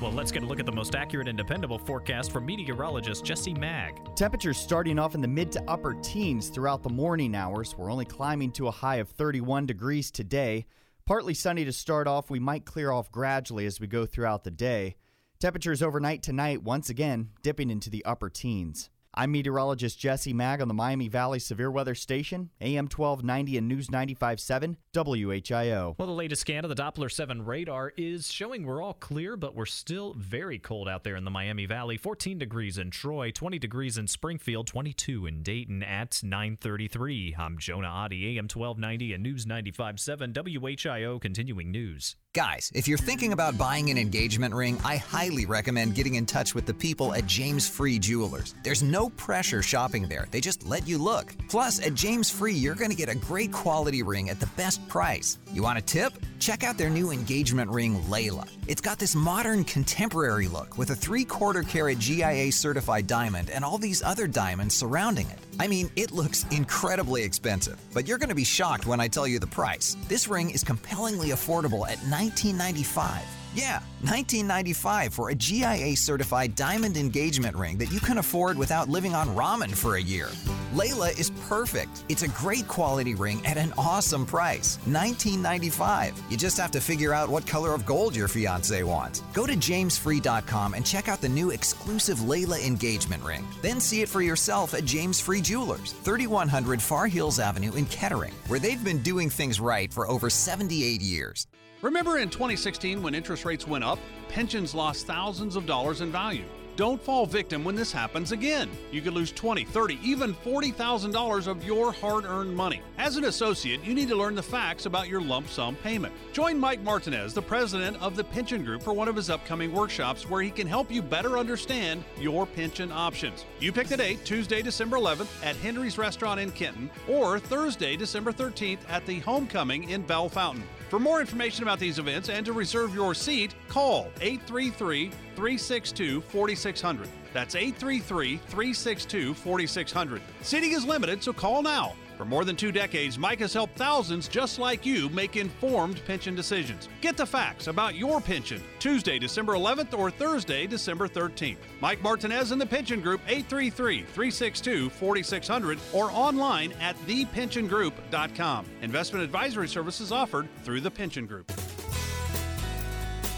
[0.00, 3.52] Well, let's get a look at the most accurate and dependable forecast from meteorologist Jesse
[3.52, 4.00] Mag.
[4.16, 7.76] Temperatures starting off in the mid to upper teens throughout the morning hours.
[7.76, 10.64] We're only climbing to a high of 31 degrees today.
[11.04, 12.30] Partly sunny to start off.
[12.30, 14.96] We might clear off gradually as we go throughout the day.
[15.38, 18.88] Temperatures overnight tonight, once again, dipping into the upper teens.
[19.12, 23.88] I'm meteorologist Jesse Mag on the Miami Valley Severe Weather Station, AM 1290 and News
[23.88, 25.96] 95.7, WHIO.
[25.98, 29.56] Well, the latest scan of the Doppler 7 radar is showing we're all clear, but
[29.56, 31.96] we're still very cold out there in the Miami Valley.
[31.96, 37.34] 14 degrees in Troy, 20 degrees in Springfield, 22 in Dayton at 933.
[37.36, 42.14] I'm Jonah Adi, AM 1290 and News 95.7, WHIO continuing news.
[42.32, 46.54] Guys, if you're thinking about buying an engagement ring, I highly recommend getting in touch
[46.54, 48.54] with the people at James Free Jewelers.
[48.62, 51.34] There's no pressure shopping there, they just let you look.
[51.48, 54.86] Plus, at James Free, you're going to get a great quality ring at the best
[54.88, 55.38] price.
[55.54, 56.12] You want a tip?
[56.38, 58.46] Check out their new engagement ring, Layla.
[58.66, 63.64] It's got this modern contemporary look with a three quarter carat GIA certified diamond and
[63.64, 65.38] all these other diamonds surrounding it.
[65.58, 69.26] I mean, it looks incredibly expensive, but you're going to be shocked when I tell
[69.26, 69.96] you the price.
[70.08, 73.39] This ring is compellingly affordable at $19.95.
[73.52, 79.12] Yeah, $19.95 for a GIA certified diamond engagement ring that you can afford without living
[79.12, 80.28] on ramen for a year.
[80.72, 82.04] Layla is perfect.
[82.08, 84.78] It's a great quality ring at an awesome price.
[84.86, 86.12] $19.95.
[86.30, 89.22] You just have to figure out what color of gold your fiance wants.
[89.32, 93.44] Go to jamesfree.com and check out the new exclusive Layla engagement ring.
[93.62, 98.34] Then see it for yourself at James Free Jewelers, 3100 Far Hills Avenue in Kettering,
[98.46, 101.48] where they've been doing things right for over 78 years.
[101.82, 106.44] Remember in 2016 when interest rates went up, pensions lost thousands of dollars in value.
[106.76, 108.68] Don't fall victim when this happens again.
[108.92, 112.82] You could lose 20, 30, even $40,000 of your hard-earned money.
[112.98, 116.12] As an associate, you need to learn the facts about your lump sum payment.
[116.34, 120.28] Join Mike Martinez, the president of the Pension Group, for one of his upcoming workshops
[120.28, 123.46] where he can help you better understand your pension options.
[123.58, 128.32] You pick the date, Tuesday, December 11th at Henry's Restaurant in Kenton or Thursday, December
[128.32, 130.62] 13th at the Homecoming in Bellefontaine.
[130.90, 137.08] For more information about these events and to reserve your seat, call 833 362 4600.
[137.32, 140.20] That's 833 362 4600.
[140.42, 141.94] Seating is limited, so call now.
[142.20, 146.34] For more than two decades, Mike has helped thousands just like you make informed pension
[146.34, 146.86] decisions.
[147.00, 151.56] Get the facts about your pension Tuesday, December 11th or Thursday, December 13th.
[151.80, 158.66] Mike Martinez and the Pension Group, 833 362 4600 or online at thepensiongroup.com.
[158.82, 161.50] Investment advisory services offered through the Pension Group.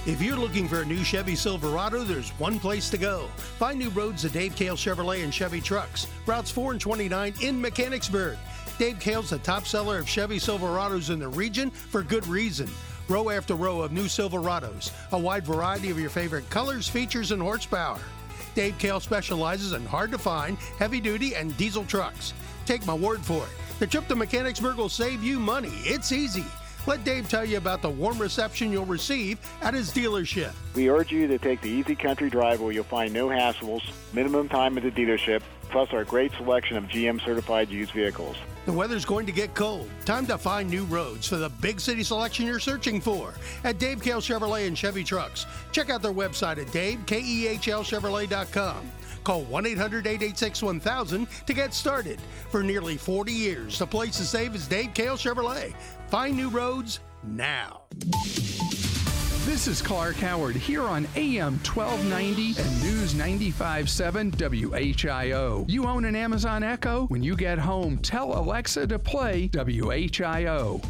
[0.04, 3.28] If you're looking for a new Chevy Silverado, there's one place to go.
[3.60, 7.60] Find new roads at Dave Kehl Chevrolet and Chevy Trucks, routes 4 and 29 in
[7.60, 8.36] Mechanicsburg.
[8.78, 12.68] Dave Kehl's the top seller of Chevy Silverados in the region for good reason.
[13.08, 17.42] Row after row of new Silverados, a wide variety of your favorite colors, features, and
[17.42, 18.00] horsepower.
[18.54, 22.32] Dave Kehl specializes in hard to find, heavy duty, and diesel trucks.
[22.66, 23.50] Take my word for it.
[23.78, 25.72] The trip to Mechanicsburg will save you money.
[25.84, 26.44] It's easy.
[26.84, 30.52] Let Dave tell you about the warm reception you'll receive at his dealership.
[30.74, 34.48] We urge you to take the easy country drive where you'll find no hassles, minimum
[34.48, 38.36] time at the dealership, plus our great selection of GM certified used vehicles.
[38.66, 39.88] The weather's going to get cold.
[40.04, 44.02] Time to find new roads for the big city selection you're searching for at Dave
[44.02, 45.46] Kehl Chevrolet and Chevy Trucks.
[45.70, 48.90] Check out their website at davekehlchevrolet.com.
[49.24, 52.20] Call 1 800 886 1000 to get started.
[52.50, 55.74] For nearly 40 years, the place to save is Dave Kehl Chevrolet.
[56.12, 57.84] Find new roads now.
[59.46, 65.64] This is Clark Howard here on AM 1290 and News 95.7 WHIO.
[65.70, 67.06] You own an Amazon Echo?
[67.06, 70.82] When you get home, tell Alexa to play WHIO.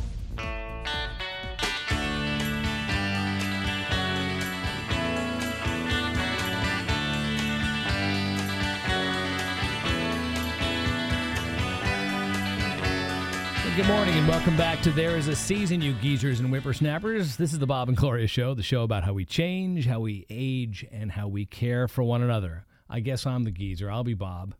[13.74, 17.36] Good morning and welcome back to There Is a Season, you geezers and whippersnappers.
[17.36, 20.26] This is the Bob and Gloria Show, the show about how we change, how we
[20.28, 22.66] age, and how we care for one another.
[22.90, 23.90] I guess I'm the geezer.
[23.90, 24.54] I'll be Bob.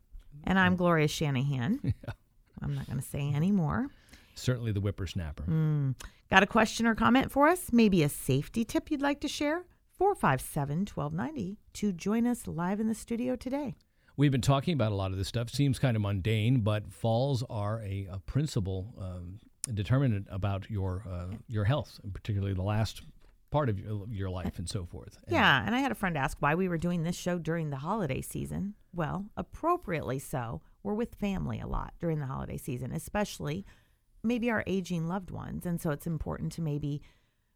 [0.45, 1.93] And I'm Gloria Shanahan.
[2.63, 3.89] I'm not going to say any more.
[4.35, 5.43] Certainly the whippersnapper.
[5.43, 5.95] Mm.
[6.31, 7.71] Got a question or comment for us?
[7.71, 9.67] Maybe a safety tip you'd like to share?
[9.99, 13.75] 457 1290 to join us live in the studio today.
[14.17, 15.51] We've been talking about a lot of this stuff.
[15.51, 19.39] Seems kind of mundane, but falls are a, a principal um,
[19.73, 23.03] determinant about your uh, your health, particularly the last
[23.51, 25.19] part of your, your life and so forth.
[25.27, 27.71] And Yeah, and I had a friend ask why we were doing this show during
[27.71, 28.75] the holiday season.
[28.95, 30.63] Well, appropriately so.
[30.83, 33.65] We're with family a lot during the holiday season, especially
[34.25, 35.65] maybe our aging loved ones.
[35.65, 37.03] And so it's important to maybe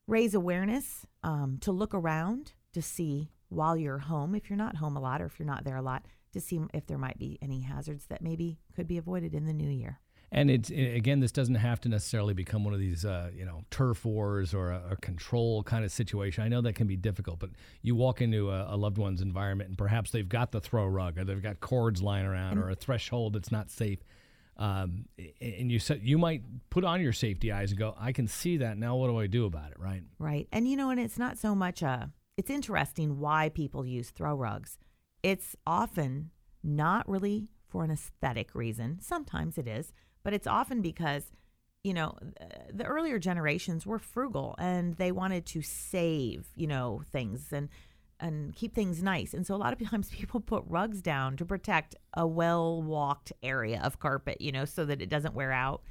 [0.06, 4.96] raise awareness, um, to look around to see while you're home, if you're not home
[4.96, 7.38] a lot or if you're not there a lot, to see if there might be
[7.42, 10.00] any hazards that maybe could be avoided in the new year.
[10.32, 13.62] And it's again, this doesn't have to necessarily become one of these, uh, you know,
[13.70, 16.42] turf wars or a, a control kind of situation.
[16.42, 19.68] I know that can be difficult, but you walk into a, a loved one's environment,
[19.68, 22.74] and perhaps they've got the throw rug, or they've got cords lying around, or a
[22.74, 24.00] threshold that's not safe.
[24.56, 25.04] Um,
[25.40, 28.56] and you said you might put on your safety eyes and go, "I can see
[28.58, 28.96] that now.
[28.96, 30.02] What do I do about it?" Right?
[30.18, 30.48] Right.
[30.50, 34.34] And you know, and it's not so much a it's interesting why people use throw
[34.34, 34.78] rugs.
[35.26, 36.30] It's often
[36.62, 39.00] not really for an aesthetic reason.
[39.00, 41.32] Sometimes it is, but it's often because
[41.82, 42.16] you know,
[42.72, 47.68] the earlier generations were frugal and they wanted to save, you know, things and
[48.20, 49.34] and keep things nice.
[49.34, 53.80] And so a lot of times people put rugs down to protect a well-walked area
[53.82, 55.82] of carpet, you know, so that it doesn't wear out.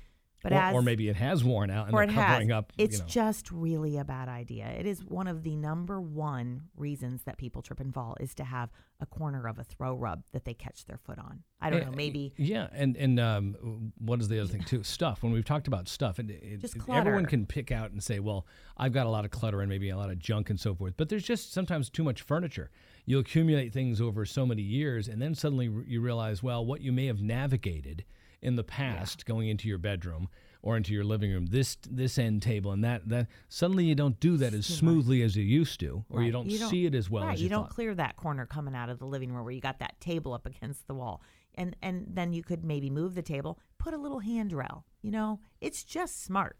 [0.45, 2.57] But or, as or maybe it has worn out and or it covering has.
[2.57, 2.71] up.
[2.77, 3.07] It's you know.
[3.07, 4.67] just really a bad idea.
[4.67, 8.43] It is one of the number one reasons that people trip and fall is to
[8.43, 11.41] have a corner of a throw rub that they catch their foot on.
[11.59, 14.83] I don't Eh, know, maybe Yeah, and and um, what is the other thing too?
[14.83, 15.23] Stuff.
[15.23, 18.19] When we've talked about stuff, and it, Just it- everyone can pick out and say,
[18.19, 18.45] "Well,
[18.77, 20.93] I've got a lot of clutter and maybe a lot of junk and so forth."
[20.95, 22.69] But there's just sometimes too much furniture.
[23.07, 26.91] You accumulate things over so many years, and then suddenly you realize, well, what you
[26.91, 28.05] may have navigated
[28.41, 30.27] in the past, going into your bedroom
[30.61, 34.19] or into your living room, this this end table and that that suddenly you don't
[34.19, 36.33] do that as smoothly as you used to, or you Right.
[36.33, 37.71] don't see it as well right, as you, don't thought.
[37.75, 40.45] clear that corner coming out of the living room where you got that table up
[40.45, 41.21] against the wall.
[41.55, 44.85] And and then you could maybe move the table, put a little handrail.
[45.01, 46.57] You know, it's just smart.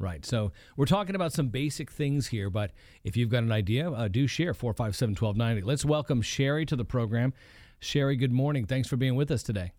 [0.00, 0.24] Right.
[0.24, 2.70] So we're talking about some basic things here, but
[3.02, 5.66] if you've got an idea, uh, do share 457 1290.
[5.66, 7.34] Let's welcome Sherry to the program.
[7.80, 8.64] Sherry, good morning.
[8.64, 9.72] Thanks for being with us today.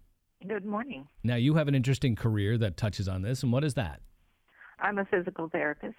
[0.47, 1.06] Good morning.
[1.21, 3.99] Now, you have an interesting career that touches on this, and what is that?
[4.80, 5.97] I'm a physical therapist.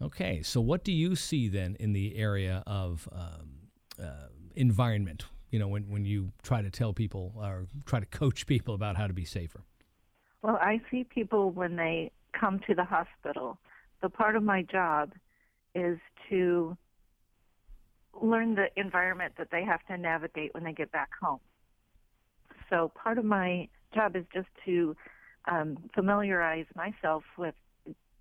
[0.00, 0.42] Okay.
[0.42, 3.68] So, what do you see then in the area of um,
[4.00, 5.24] uh, environment?
[5.50, 8.96] You know, when, when you try to tell people or try to coach people about
[8.96, 9.64] how to be safer?
[10.42, 13.58] Well, I see people when they come to the hospital.
[14.02, 15.14] The part of my job
[15.74, 15.98] is
[16.30, 16.76] to
[18.22, 21.40] learn the environment that they have to navigate when they get back home.
[22.70, 24.96] So part of my job is just to
[25.50, 27.54] um, familiarize myself with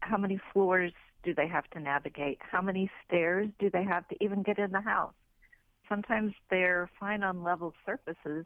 [0.02, 4.16] how many floors do they have to navigate, how many stairs do they have to
[4.22, 5.14] even get in the house.
[5.90, 8.46] Sometimes they're fine on level surfaces,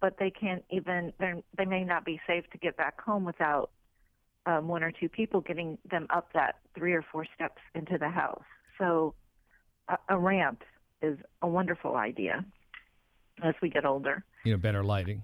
[0.00, 1.12] but they can't even.
[1.18, 3.70] they're- may not be safe to get back home without
[4.46, 8.08] um, one or two people getting them up that three or four steps into the
[8.08, 8.42] house.
[8.78, 9.14] So
[9.88, 10.64] a, a ramp
[11.00, 12.44] is a wonderful idea
[13.42, 14.24] as we get older.
[14.44, 15.22] You know, better lighting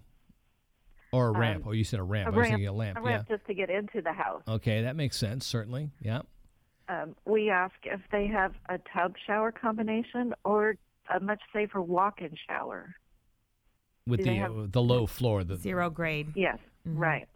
[1.12, 1.64] or a Um, ramp.
[1.66, 2.28] oh, you said a ramp.
[2.28, 2.98] A I was ramp, thinking a lamp.
[2.98, 4.42] a ramp just to get into the house.
[4.46, 5.90] Okay, that makes sense, certainly.
[6.00, 6.22] Yeah.
[6.88, 10.76] Um, we ask if they have a tub shower combination or
[11.14, 12.94] a much safer walk-in shower.
[14.06, 16.28] With Do the they uh, have- the low floor, the Zero grade.
[16.34, 17.28] Yes, right.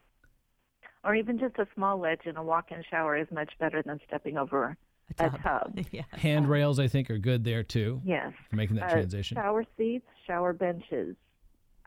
[1.04, 4.38] or even just a small ledge in a walk-in shower is much better than stepping
[4.38, 4.76] over
[5.18, 5.78] a tub.
[6.12, 8.00] Handrails, I think, are good there too.
[8.04, 8.32] Yes.
[8.48, 9.34] For making that Uh, transition.
[9.36, 11.16] Shower seats, shower benches,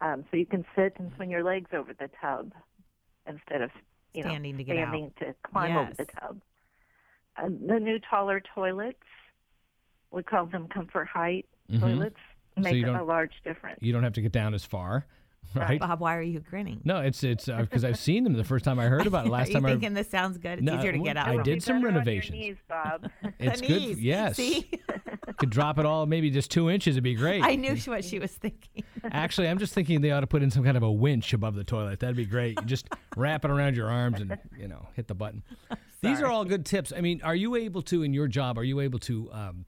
[0.02, 2.52] um, so you can sit and swing your legs over the tub
[3.28, 3.72] instead of
[4.14, 4.88] you Standing know to get out.
[4.90, 6.42] standing to climb over the tub.
[7.38, 8.98] Uh, the new taller toilets,
[10.12, 11.80] we call them comfort height Mhm.
[11.82, 12.16] toilets,
[12.56, 13.80] make you a large difference.
[13.82, 15.06] You don't have to get down as far,
[15.54, 15.80] right?
[15.80, 16.80] Bob, why are you grinning?
[16.86, 19.30] No, it's it's because I've seen them the first time I heard about it.
[19.32, 20.60] Last are time I was thinking this sounds good?
[20.60, 21.28] It's No, easier to get out.
[21.28, 22.32] I did some renovations.
[22.38, 23.10] Knees, Bob.
[23.40, 23.98] It's good.
[23.98, 24.38] Yes.
[24.38, 24.70] See?
[25.38, 26.96] Could drop it all, maybe just two inches.
[26.96, 27.44] It'd be great.
[27.44, 28.84] I knew what she was thinking.
[29.04, 31.56] Actually, I'm just thinking they ought to put in some kind of a winch above
[31.56, 32.00] the toilet.
[32.00, 32.60] That'd be great.
[32.60, 35.44] You just wrap it around your arms and you know hit the button.
[36.02, 36.94] These are all good tips.
[36.96, 38.58] I mean, are you able to in your job?
[38.58, 39.66] Are you able to um,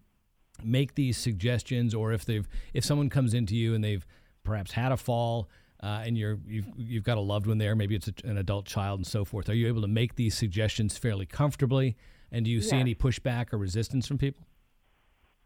[0.63, 4.05] make these suggestions, or if they've if someone comes into you and they've
[4.43, 5.49] perhaps had a fall
[5.83, 8.65] uh, and you're you've you've got a loved one there, maybe it's a, an adult
[8.65, 9.49] child and so forth.
[9.49, 11.97] Are you able to make these suggestions fairly comfortably?
[12.31, 14.45] And do you see any pushback or resistance from people?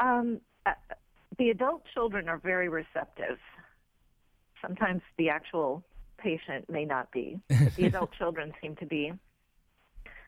[0.02, 0.72] Um, uh,
[1.38, 3.38] the adult children are very receptive.
[4.62, 5.84] Sometimes the actual
[6.18, 9.14] patient may not be, but the adult children seem to be.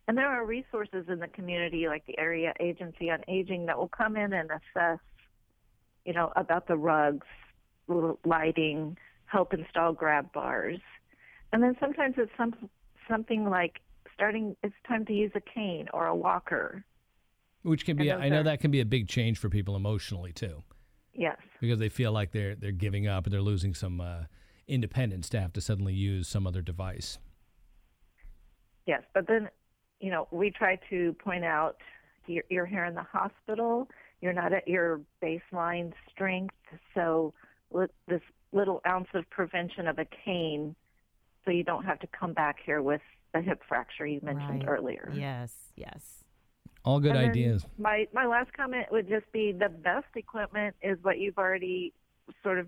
[0.07, 3.89] And there are resources in the community, like the Area Agency on Aging, that will
[3.89, 4.99] come in and assess,
[6.05, 7.27] you know, about the rugs,
[8.25, 10.79] lighting, help install grab bars.
[11.51, 12.53] And then sometimes it's some,
[13.09, 13.79] something like
[14.13, 16.83] starting, it's time to use a cane or a walker.
[17.63, 20.31] Which can be, I know are- that can be a big change for people emotionally
[20.33, 20.63] too.
[21.15, 21.37] Yes.
[21.61, 24.23] because they feel like they're they're giving up and they're losing some uh,
[24.67, 27.19] independence to have to suddenly use some other device.
[28.85, 29.49] Yes, but then,
[29.99, 31.77] you know, we try to point out
[32.27, 33.87] you're, you're here in the hospital.
[34.21, 36.55] You're not at your baseline strength,
[36.93, 37.33] so
[37.71, 40.75] li- this little ounce of prevention of a cane,
[41.45, 43.01] so you don't have to come back here with
[43.33, 44.69] the hip fracture you mentioned Right.
[44.69, 45.11] earlier.
[45.13, 46.22] Yes, yes.
[46.85, 47.65] All good And ideas.
[47.77, 51.93] My my last comment would just be the best equipment is what you've already
[52.41, 52.67] sort of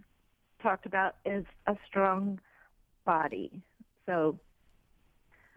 [0.62, 2.40] talked about is a strong
[3.06, 3.62] body.
[4.06, 4.40] So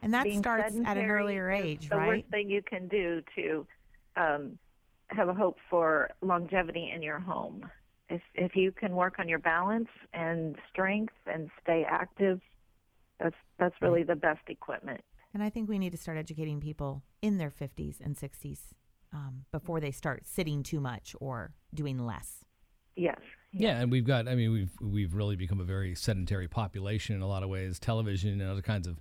[0.03, 2.09] And that being starts at an earlier is age, the right?
[2.09, 3.67] worst thing you can do to
[4.17, 4.59] um,
[5.09, 7.71] have a hope for longevity in your home.
[8.11, 12.41] If if you can work on your balance and strength and stay active,
[13.21, 15.01] that's that's really the best equipment.
[15.35, 18.59] And I think we need to start educating people in their 50s and 60s
[19.13, 22.45] um, before they start sitting too much or doing less.
[22.97, 23.19] Yes.
[23.53, 24.29] Yeah, and we've got.
[24.29, 27.79] I mean, we've we've really become a very sedentary population in a lot of ways.
[27.79, 29.01] Television and other kinds of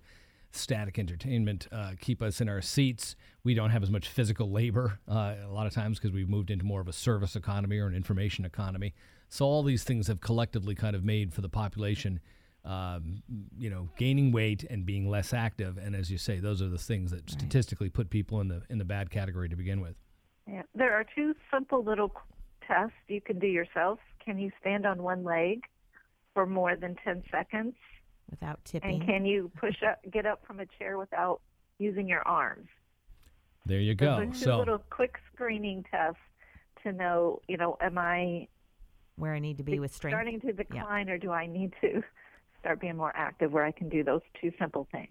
[0.51, 3.15] static entertainment uh, keep us in our seats.
[3.43, 6.51] We don't have as much physical labor uh, a lot of times because we've moved
[6.51, 8.93] into more of a service economy or an information economy.
[9.29, 12.19] So all these things have collectively kind of made for the population,
[12.67, 13.23] um,
[13.57, 15.77] you know, gaining weight and being less active.
[15.77, 18.77] And as you say, those are the things that statistically put people in the in
[18.77, 19.95] the bad category to begin with.
[20.45, 20.63] Yeah.
[20.75, 22.11] There are two simple little
[22.67, 23.99] tests you can do yourself.
[24.23, 25.63] Can you stand on one leg
[26.33, 27.73] for more than 10 seconds?
[28.29, 28.95] Without tipping.
[28.95, 31.39] And can you push up, get up from a chair without
[31.79, 32.67] using your arms?
[33.65, 34.13] There you Those go.
[34.15, 36.19] are two So little quick screening tests
[36.83, 38.47] to know, you know, am I
[39.15, 40.13] where I need to be with strength.
[40.13, 42.03] starting to decline or do I need to
[42.67, 45.07] start being more active where I can do those two simple things?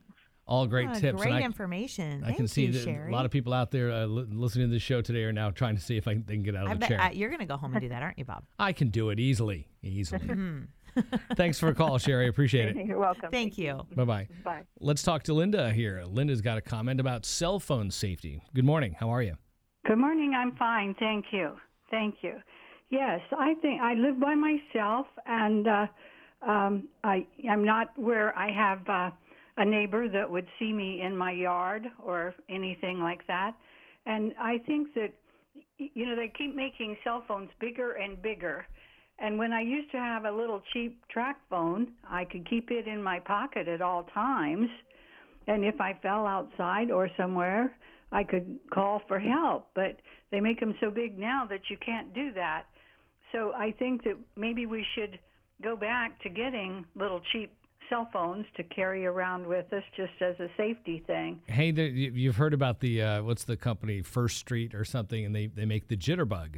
[0.48, 1.20] all great Ah, tips.
[1.20, 2.22] Great and I, information.
[2.22, 4.68] I Thank can see you, that a lot of people out there uh, li- listening
[4.68, 6.54] to this show today are now trying to see if I can, they can get
[6.54, 7.00] out of I the bet chair.
[7.00, 8.44] uh, you're going to go home and do that, aren't you, Bob?
[8.61, 10.20] I can do it easily, easily.
[10.20, 10.68] Mhm.
[11.36, 12.28] Thanks for a call, Sherry.
[12.28, 12.86] Appreciate it.
[12.86, 13.28] You're welcome.
[13.32, 13.80] Thank you.
[13.96, 14.28] Bye bye.
[14.44, 14.62] Bye.
[14.78, 16.04] Let's talk to Linda here.
[16.07, 18.40] Linda's got a comment about cell phone safety.
[18.54, 18.94] Good morning.
[19.00, 19.34] How are you?
[19.84, 20.32] Good morning.
[20.36, 20.94] I'm fine.
[21.00, 21.57] Thank you.
[21.90, 22.34] Thank you.
[22.90, 25.86] Yes, I think I live by myself, and uh,
[26.47, 29.11] um, I I'm not where I have uh,
[29.57, 33.53] a neighbor that would see me in my yard or anything like that.
[34.07, 35.12] And I think that
[35.78, 38.66] you know they keep making cell phones bigger and bigger.
[39.18, 42.86] And when I used to have a little cheap track phone, I could keep it
[42.86, 44.68] in my pocket at all times.
[45.47, 47.74] And if I fell outside or somewhere,
[48.12, 49.68] I could call for help.
[49.74, 49.97] But
[50.30, 52.64] they make them so big now that you can't do that.
[53.32, 55.18] So I think that maybe we should
[55.62, 57.52] go back to getting little cheap
[57.88, 61.40] cell phones to carry around with us just as a safety thing.
[61.46, 65.24] Hey, there, you- you've heard about the uh, what's the company First Street or something,
[65.24, 66.57] and they they make the Jitterbug,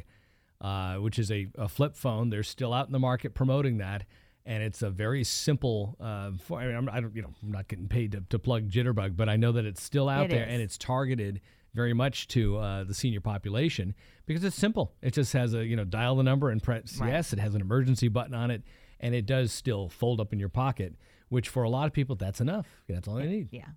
[0.61, 2.29] uh, which is a, a flip phone.
[2.29, 4.05] They're still out in the market promoting that,
[4.45, 5.95] and it's a very simple.
[5.99, 8.39] Uh, for, I mean, I'm, I don't, you know, I'm not getting paid to, to
[8.39, 10.51] plug Jitterbug, but I know that it's still out It there, is.
[10.53, 11.41] and it's targeted
[11.75, 13.93] very much to uh, the senior population
[14.25, 14.93] because it's simple.
[15.03, 17.11] It just has a you know dial the number and press Right.
[17.11, 17.33] yes.
[17.33, 18.63] It has an emergency button on it,
[18.99, 20.95] and it does still fold up in your pocket.
[21.29, 22.67] Which for a lot of people, that's enough.
[22.87, 23.49] That's all they need.
[23.51, 23.67] Yeah.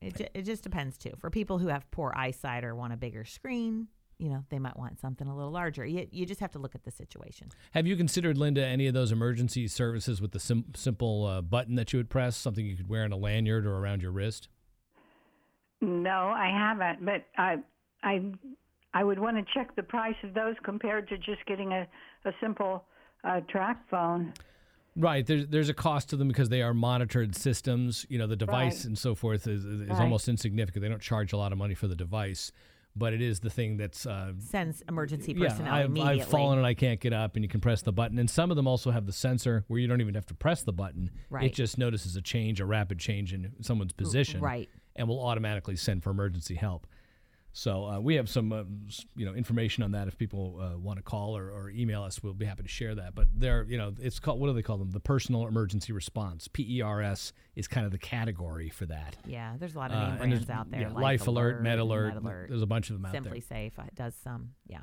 [0.00, 1.12] It, ju- it just depends too.
[1.18, 3.86] For people who have poor eyesight or want a bigger screen,
[4.18, 5.86] you know, they might want something a little larger.
[5.86, 7.50] You, you just have to look at the situation.
[7.70, 11.76] Have you considered, Linda, any of those emergency services with the sim- simple uh, button
[11.76, 14.48] that you would press, something you could wear on a lanyard or around your wrist?
[15.80, 17.58] No, I haven't, but I
[18.02, 18.32] I
[18.94, 21.86] I would want to check the price of those compared to just getting a
[22.24, 22.84] a simple
[23.22, 24.32] uh, track phone.
[24.98, 25.24] Right.
[25.24, 28.04] There's there's a cost to them because they are monitored systems.
[28.08, 28.84] You know, the device Right.
[28.86, 30.00] and so forth is, is Right.
[30.00, 30.82] almost insignificant.
[30.82, 32.50] They don't charge a lot of money for the device,
[32.96, 35.48] but it is the thing that's uh, Sends emergency yeah.
[35.48, 36.22] personnel I've, immediately.
[36.22, 38.18] I've fallen and I can't get up, and you can press the button.
[38.18, 40.64] And some of them also have the sensor where you don't even have to press
[40.64, 41.10] the button.
[41.30, 41.44] Right.
[41.44, 44.68] It just notices a change, a rapid change in someone's position, right.
[44.96, 46.88] and will automatically send for emergency help.
[47.58, 48.62] So uh, we have some, uh,
[49.16, 50.06] you know, information on that.
[50.06, 52.94] If people uh, want to call or, or email us, we'll be happy to share
[52.94, 53.16] that.
[53.16, 54.92] But they're, you know, it's called what do they call them?
[54.92, 56.46] The personal emergency response.
[56.46, 59.16] PERS is kind of the category for that.
[59.26, 60.82] Yeah, there's a lot of Uh, name and brands out there.
[60.82, 62.48] yeah, Life Alert, Med Alert, Med Alert.
[62.48, 63.58] there's a bunch of them out Simply there.
[63.58, 64.50] SimpliSafe uh, does some.
[64.68, 64.78] Yeah.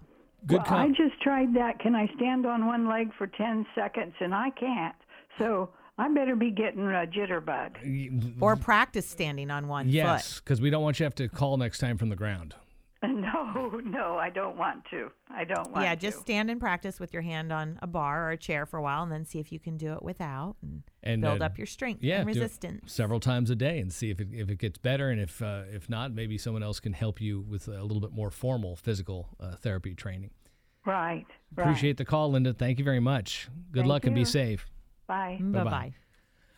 [0.45, 1.79] Good well, com- I just tried that.
[1.79, 4.15] Can I stand on one leg for 10 seconds?
[4.19, 4.95] And I can't.
[5.39, 8.41] So I better be getting a jitterbug.
[8.41, 9.93] Or practice standing on one foot.
[9.93, 12.53] Yes, because we don't want you to have to call next time from the ground.
[13.33, 15.09] No, no, I don't want to.
[15.29, 15.73] I don't foot.
[15.73, 16.01] want Yeah, to.
[16.01, 18.81] just stand and practice with your hand on a bar or a chair for a
[18.81, 21.57] while, and then see if you can do it without, and, and build uh, up
[21.57, 22.93] your strength yeah, and do it resistance.
[22.93, 25.63] several times a day and see if it, if it gets better and if uh,
[25.71, 29.29] if not maybe someone else can help you with a little bit more formal physical
[29.39, 30.31] uh, therapy training
[30.85, 31.25] Right.
[31.55, 31.63] right.
[31.67, 34.65] appreciate the call linda thank you very much good Thank luck and be safe
[35.07, 35.37] Bye.
[35.41, 35.69] Bye Bye-bye.
[35.69, 35.93] bye.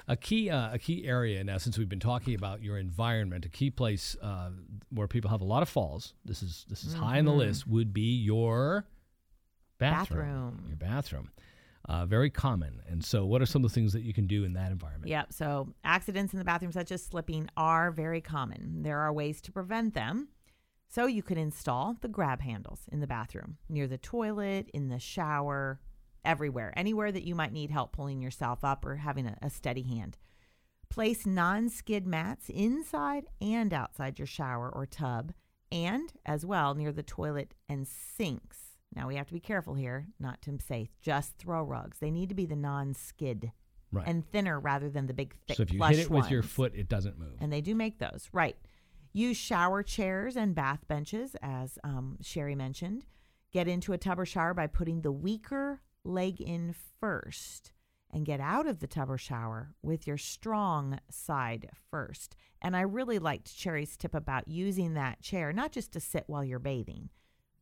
[0.07, 3.49] A key uh, a key area now since we've been talking about your environment a
[3.49, 4.49] key place uh,
[4.89, 7.37] where people have a lot of falls this is this is high on the Mhm.
[7.37, 8.87] list would be your
[9.77, 10.65] bathroom, Bathroom.
[10.67, 11.31] your bathroom
[11.89, 14.43] uh, very common and so what are some of the things that you can do
[14.43, 15.33] in that environment Yep.
[15.33, 18.83] So accidents in the bathroom, such as slipping, are very common.
[18.83, 20.27] There are ways to prevent them.
[20.89, 24.99] So you could install the grab handles in the bathroom, near the toilet, in the
[24.99, 25.79] shower,
[26.27, 29.83] everywhere, anywhere that you might need help pulling yourself up or having a, a steady
[29.83, 30.17] hand.
[30.89, 35.33] Place non skid mats inside and outside your shower or tub,
[35.71, 38.57] and as well near the toilet and sinks.
[38.95, 41.99] Now we have to be careful here not to say just throw rugs.
[41.99, 43.51] They need to be the non skid
[43.89, 44.05] Right.
[44.05, 46.73] and thinner rather than the big thick so if you hit it with your foot
[46.75, 48.57] it doesn't move And they do make those, right.
[49.13, 53.05] Use shower chairs and bath benches, as um, Sherry mentioned.
[53.53, 57.71] Get into a tub or shower by putting the weaker leg in first
[58.11, 62.35] and get out of the tub or shower with your strong side first.
[62.61, 66.43] And I really liked Sherry's tip about using that chair, not just to sit while
[66.43, 67.09] you're bathing,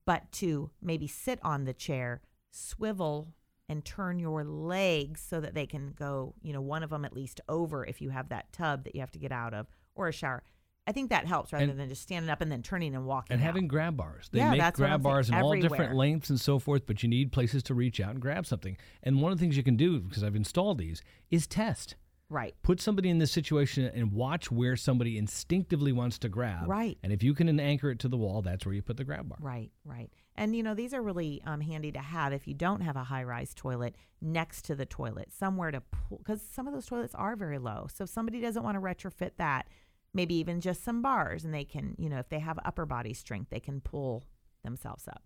[0.06, 2.22] but to maybe sit on the chair,
[2.52, 3.34] swivel
[3.68, 7.14] and turn your legs so that they can go, you know, one of them at
[7.14, 10.08] least over if you have that tub that you have to get out of or
[10.08, 10.44] a shower.
[10.88, 13.34] I think that helps rather And- than just standing up and then turning and walking.
[13.34, 13.46] and out.
[13.46, 14.30] having grab bars.
[14.32, 17.10] They Yeah, make that's grab bars in all different lengths and so forth, but you
[17.10, 18.78] need places to reach out and grab something.
[19.02, 21.96] And one of the things you can do, because I've installed these, is test.
[22.28, 22.56] Right.
[22.64, 26.68] Put somebody in this situation and watch where somebody instinctively wants to grab.
[26.68, 26.98] Right.
[27.04, 29.30] And if you can anchor it to the wall, that's where you put the grab
[29.30, 29.38] bar.
[29.42, 30.10] Right, right.
[30.36, 33.04] And you know, these are really um, handy to have if you don't have a
[33.04, 37.14] high rise toilet next to the toilet, somewhere to pull, because some of those toilets
[37.16, 37.88] are very low.
[37.94, 39.68] So if somebody doesn't want to retrofit that,
[40.16, 43.14] maybe even just some bars, and they can, you know, if they have upper body
[43.14, 44.24] strength, they can pull
[44.64, 45.22] themselves up.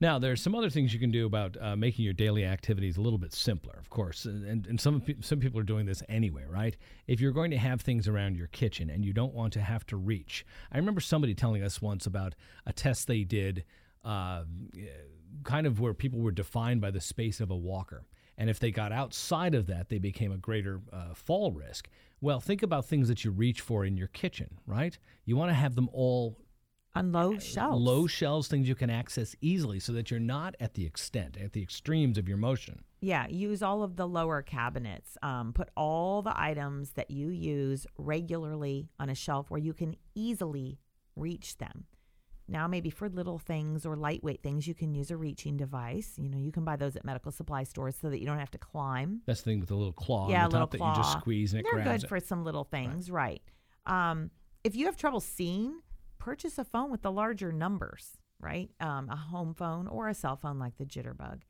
[0.00, 3.02] Now, there's some other things you can do about uh, making your daily activities a
[3.02, 4.24] little bit simpler, of course.
[4.24, 6.74] And, and, some, some people are doing this anyway, right?
[7.06, 9.84] If you're going to have things around your kitchen and you don't want to have
[9.88, 10.46] to reach.
[10.72, 12.34] I remember somebody telling us once about
[12.64, 13.66] a test they did,
[14.02, 14.44] uh,
[15.44, 18.04] kind of where people were defined by the space of a walker.
[18.40, 21.90] And if they got outside of that, they became a greater uh, fall risk.
[22.22, 24.96] Well, think about things that you reach for in your kitchen, right?
[25.26, 26.38] You want to have them all
[26.94, 27.82] on low shelves.
[27.82, 31.52] Low shelves, things you can access easily so that you're not at the extent, at
[31.52, 32.82] the extremes of your motion.
[33.02, 35.18] Yeah, use all of the lower cabinets.
[35.22, 39.96] Um, put all the items that you use regularly on a shelf where you can
[40.14, 40.78] easily
[41.14, 41.84] reach them.
[42.50, 46.14] Now, maybe for little things or lightweight things, you can use a reaching device.
[46.16, 48.50] You know, you can buy those at medical supply stores so that you don't have
[48.50, 49.22] to climb.
[49.24, 50.90] That's the thing with the little claw yeah, on the top that claw.
[50.90, 52.08] you just squeeze and it They're good it.
[52.08, 53.40] for some little things, right?
[53.86, 54.32] Um,
[54.64, 55.80] if you have trouble seeing,
[56.18, 58.68] purchase a phone with the larger numbers, right?
[58.80, 61.42] Um, a home phone or a cell phone like the Jitterbug.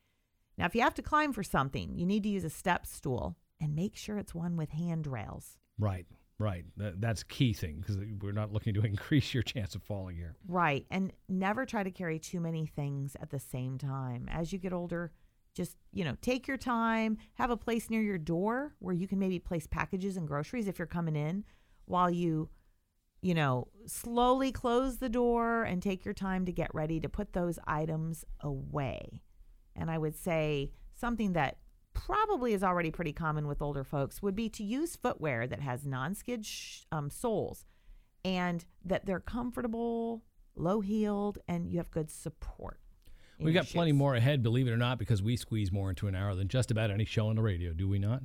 [0.59, 3.39] Now, if you have to climb for something, you need to use a step stool
[3.59, 5.57] and make sure it's one with handrails.
[5.79, 6.05] Right,
[6.41, 6.65] right.
[6.77, 10.37] That, that's key thing because we're not looking to increase your chance of falling here.
[10.49, 10.87] Right.
[10.91, 14.29] And never try to carry too many things at the same time.
[14.31, 15.13] As you get older,
[15.55, 19.19] just, you know, take your time, have a place near your door where you can
[19.19, 21.45] maybe place packages and groceries if you're coming in
[21.85, 22.49] while you
[23.23, 27.35] you know, slowly close the door and take your time to get ready to put
[27.35, 29.21] those items away.
[29.77, 31.59] And I would say something that
[31.95, 35.87] probably is already pretty common with older folks would be to use footwear that has
[35.87, 37.65] non-skid sh- um, soles
[38.25, 40.23] and that they're comfortable,
[40.57, 42.79] low heeled, and you have good support.
[43.39, 46.15] We've got plenty more ahead, believe it or not, because we squeeze more into an
[46.15, 48.23] hour than just about any show on the radio, do we not?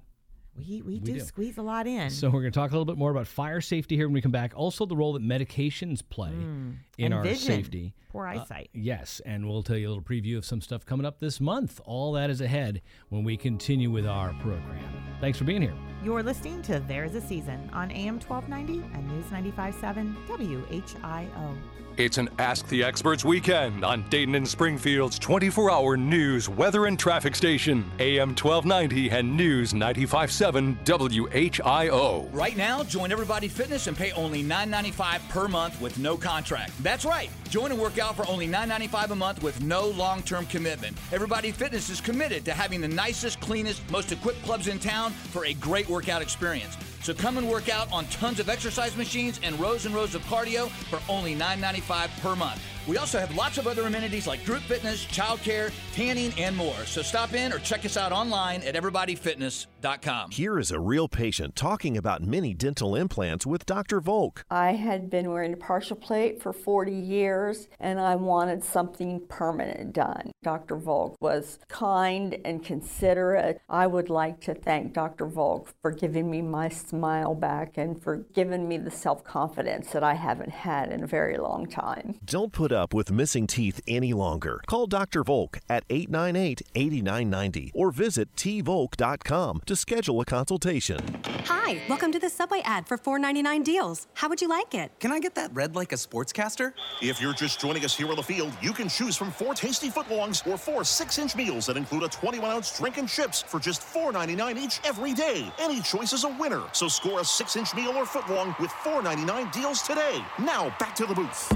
[0.57, 1.19] We, we, We do, do.
[1.19, 2.09] squeeze a lot in.
[2.09, 4.21] So we're going to talk a little bit more about fire safety here when we
[4.21, 4.53] come back.
[4.55, 6.75] Also, the role that medications play Mm.
[6.97, 7.45] in And our vision.
[7.47, 7.93] safety.
[8.09, 8.69] Poor Uh, eyesight.
[8.73, 11.81] yes, and we'll tell you a little preview of some stuff coming up this month.
[11.83, 14.93] All that is ahead when we continue with our program.
[15.19, 15.73] Thanks for being here.
[16.03, 21.57] You're listening to There's a Season on AM 1290 and News 95.7 WHIO.
[21.97, 26.99] It's an Ask the Experts weekend on Dayton and Springfield's 24 hour news, weather, and
[26.99, 32.29] traffic station, AM 1290 and News 957 WHIO.
[32.33, 36.73] Right now, join Everybody Fitness and pay only $9.95 per month with no contract.
[36.83, 37.29] That's right.
[37.49, 40.97] Join and work out for only $9.95 a month with no long term commitment.
[41.13, 45.45] Everybody Fitness is committed to having the nicest, cleanest, most equipped clubs in town for
[45.45, 46.75] a great workout experience.
[47.05, 50.23] So come and work out on tons of exercise machines and rows and rows of
[50.23, 52.59] cardio for only $9.95 per month.
[52.87, 56.75] We also have lots of other amenities like group fitness, childcare, tanning, and more.
[56.85, 60.31] So stop in or check us out online at everybodyfitness.com.
[60.31, 64.01] Here is a real patient talking about mini dental implants with Dr.
[64.01, 64.45] Volk.
[64.51, 69.93] I had been wearing a partial plate for 40 years and I wanted something permanent
[69.93, 70.31] done.
[70.43, 70.75] Dr.
[70.75, 73.61] Volk was kind and considerate.
[73.67, 75.25] I would like to thank Dr.
[75.25, 80.03] Volk for giving me my smile back and for giving me the self confidence that
[80.03, 82.19] I haven't had in a very long time.
[82.25, 84.61] Don't put up with missing teeth any longer.
[84.67, 85.23] Call Dr.
[85.23, 90.99] Volk at 898 8990 or visit tvolk.com to schedule a consultation.
[91.45, 94.07] Hi, welcome to the Subway ad for $4.99 deals.
[94.13, 94.91] How would you like it?
[94.99, 96.73] Can I get that red like a sportscaster?
[97.01, 99.89] If you're just joining us here on the field, you can choose from four tasty
[99.89, 104.57] footlongs or four six-inch meals that include a 21-ounce drink and chips for just $4.99
[104.57, 105.51] each every day.
[105.59, 106.63] Any choice is a winner.
[106.73, 110.23] So score a six-inch meal or footlong with $4.99 deals today.
[110.39, 111.51] Now back to the booth.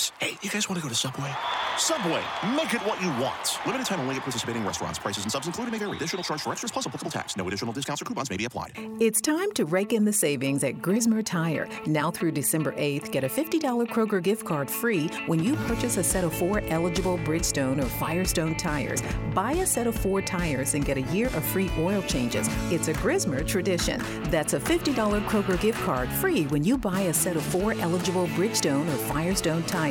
[0.00, 1.30] Psst, Hey, you guys want to go to Subway?
[1.76, 2.22] Subway,
[2.56, 3.58] make it what you want.
[3.66, 4.98] Limited time only at participating restaurants.
[4.98, 5.96] Prices and subs included may vary.
[5.96, 7.36] Additional charge for extras plus applicable tax.
[7.36, 8.72] No additional discounts or coupons may be applied.
[8.98, 11.68] It's time to rake in the savings at Grismer Tire.
[11.86, 16.04] Now through December 8th, get a $50 Kroger gift card free when you purchase a
[16.04, 19.02] set of four eligible Bridgestone or Firestone tires.
[19.34, 22.48] Buy a set of four tires and get a year of free oil changes.
[22.70, 24.02] It's a Grismer tradition.
[24.24, 24.94] That's a $50
[25.26, 29.62] Kroger gift card free when you buy a set of four eligible Bridgestone or Firestone
[29.64, 29.89] tires.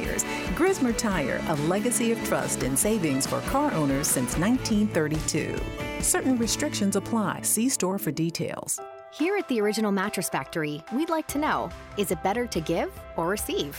[0.56, 5.60] Grismer Tire, a legacy of trust and savings for car owners since 1932.
[6.02, 7.42] Certain restrictions apply.
[7.42, 8.80] See store for details.
[9.12, 12.92] Here at the Original Mattress Factory, we'd like to know is it better to give
[13.18, 13.76] or receive?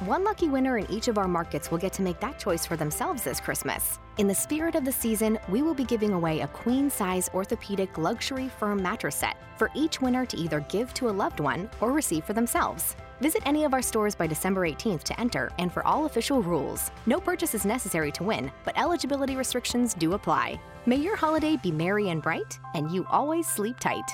[0.00, 2.76] One lucky winner in each of our markets will get to make that choice for
[2.76, 4.00] themselves this Christmas.
[4.18, 7.96] In the spirit of the season, we will be giving away a queen size orthopedic
[7.96, 11.92] luxury firm mattress set for each winner to either give to a loved one or
[11.92, 12.96] receive for themselves.
[13.24, 16.90] Visit any of our stores by December 18th to enter and for all official rules.
[17.06, 20.60] No purchase is necessary to win, but eligibility restrictions do apply.
[20.84, 24.10] May your holiday be merry and bright, and you always sleep tight.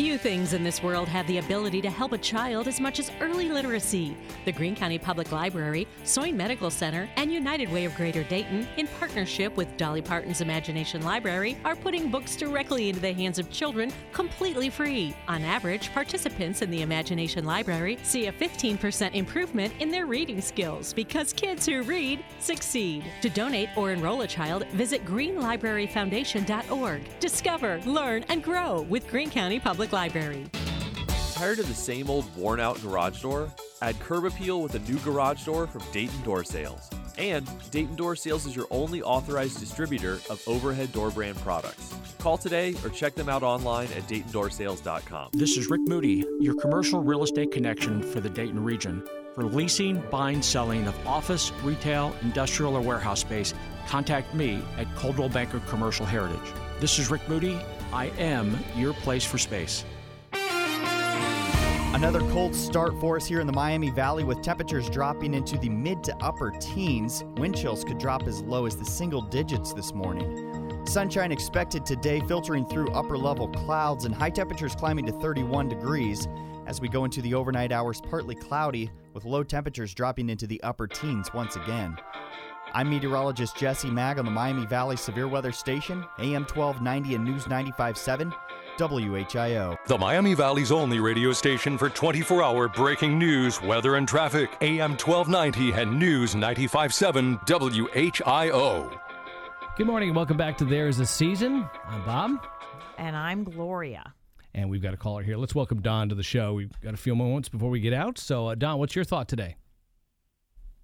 [0.00, 3.12] Few things in this world have the ability to help a child as much as
[3.20, 4.16] early literacy.
[4.46, 8.86] The Greene County Public Library, Soin Medical Center, and United Way of Greater Dayton, in
[8.98, 13.92] partnership with Dolly Parton's Imagination Library, are putting books directly into the hands of children
[14.14, 15.14] completely free.
[15.28, 20.94] On average, participants in the Imagination Library see a 15% improvement in their reading skills
[20.94, 23.04] because kids who read succeed.
[23.20, 27.02] To donate or enroll a child, visit greenlibraryfoundation.org.
[27.20, 30.46] Discover, learn, and grow with Greene County Public Library.
[31.32, 33.50] Tired of the same old worn out garage door?
[33.82, 36.90] Add curb appeal with a new garage door from Dayton Door Sales.
[37.16, 41.94] And Dayton Door Sales is your only authorized distributor of overhead door brand products.
[42.18, 45.30] Call today or check them out online at DaytonDoorSales.com.
[45.32, 49.02] This is Rick Moody, your commercial real estate connection for the Dayton region.
[49.34, 53.54] For leasing, buying, selling of office, retail, industrial, or warehouse space,
[53.86, 56.52] contact me at Coldwell Banker Commercial Heritage.
[56.80, 57.58] This is Rick Moody.
[57.92, 59.84] I am your place for space.
[61.92, 65.68] Another cold start for us here in the Miami Valley with temperatures dropping into the
[65.68, 67.24] mid to upper teens.
[67.36, 70.86] Wind chills could drop as low as the single digits this morning.
[70.86, 76.28] Sunshine expected today, filtering through upper level clouds, and high temperatures climbing to 31 degrees.
[76.66, 80.62] As we go into the overnight hours, partly cloudy, with low temperatures dropping into the
[80.62, 81.96] upper teens once again.
[82.72, 87.48] I'm meteorologist Jesse Mag on the Miami Valley Severe Weather Station, AM 1290 and News
[87.48, 88.32] 957,
[88.78, 89.76] WHIO.
[89.86, 94.50] The Miami Valley's only radio station for 24 hour breaking news, weather, and traffic.
[94.60, 99.00] AM 1290 and News 957 WHIO.
[99.76, 101.68] Good morning and welcome back to There's a Season.
[101.86, 102.46] I'm Bob.
[102.98, 104.14] And I'm Gloria.
[104.54, 105.36] And we've got a caller here.
[105.36, 106.54] Let's welcome Don to the show.
[106.54, 108.16] We've got a few moments before we get out.
[108.18, 109.56] So, uh, Don, what's your thought today?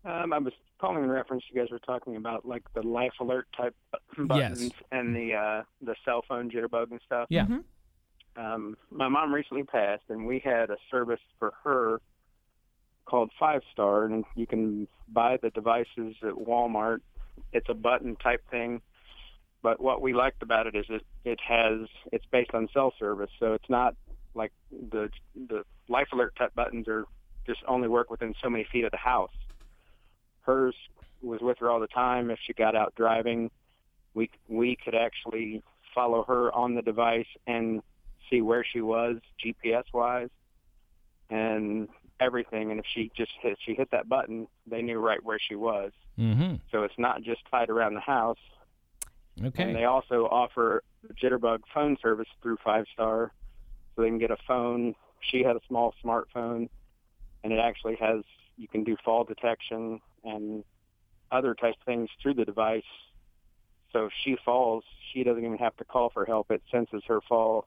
[0.05, 1.45] Um, I was calling in reference.
[1.51, 3.75] You guys were talking about like the life alert type
[4.19, 4.73] buttons Yes.
[4.93, 7.27] and the uh, the cell phone jitterbug and stuff.
[7.31, 7.47] Yeah.
[8.37, 12.01] Um, my mom recently passed, and we had a service for her
[13.07, 16.99] called Five Star, and you can buy the devices at Walmart.
[17.53, 18.83] It's a button type thing,
[19.63, 23.31] but what we liked about it is it it has it's based on cell service,
[23.39, 23.95] so it's not
[24.35, 24.53] like
[24.91, 25.09] the
[25.49, 27.07] the life alert type buttons are
[27.47, 29.31] just only work within so many feet of the house.
[30.47, 30.75] Hers
[31.23, 32.31] was with her all the time.
[32.31, 33.51] If she got out driving,
[34.15, 35.63] we we could actually
[35.95, 37.83] follow her on the device and
[38.31, 40.29] see where she was GPS wise
[41.31, 41.89] and
[42.21, 42.71] everything.
[42.71, 45.93] And if she just hit she hit that button, they knew right where she was.
[46.19, 46.57] Mm-hmm.
[46.71, 48.39] So it's not just tied around the house.
[49.45, 49.65] Okay.
[49.65, 50.83] And they also offer
[51.23, 53.33] Jitterbug phone service through Five Star,
[53.95, 54.95] so they can get a phone.
[55.21, 56.69] She had a small smartphone,
[57.45, 58.23] and it actually has
[58.57, 60.65] you can do fall detection and
[61.33, 62.83] other types of things through the device.
[63.93, 66.51] So if she falls, she doesn't even have to call for help.
[66.51, 67.67] It senses her fall,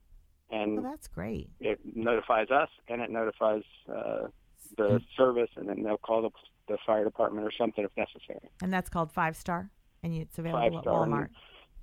[0.52, 1.50] and Well, that's great.
[1.60, 4.28] it notifies us, and it notifies uh,
[4.78, 6.30] the service, and then they'll call the,
[6.68, 8.50] the fire department or something if necessary.
[8.62, 9.72] And that's called Five Star.
[10.04, 11.04] And it's Five available at Star.
[11.04, 11.30] and- Walmart.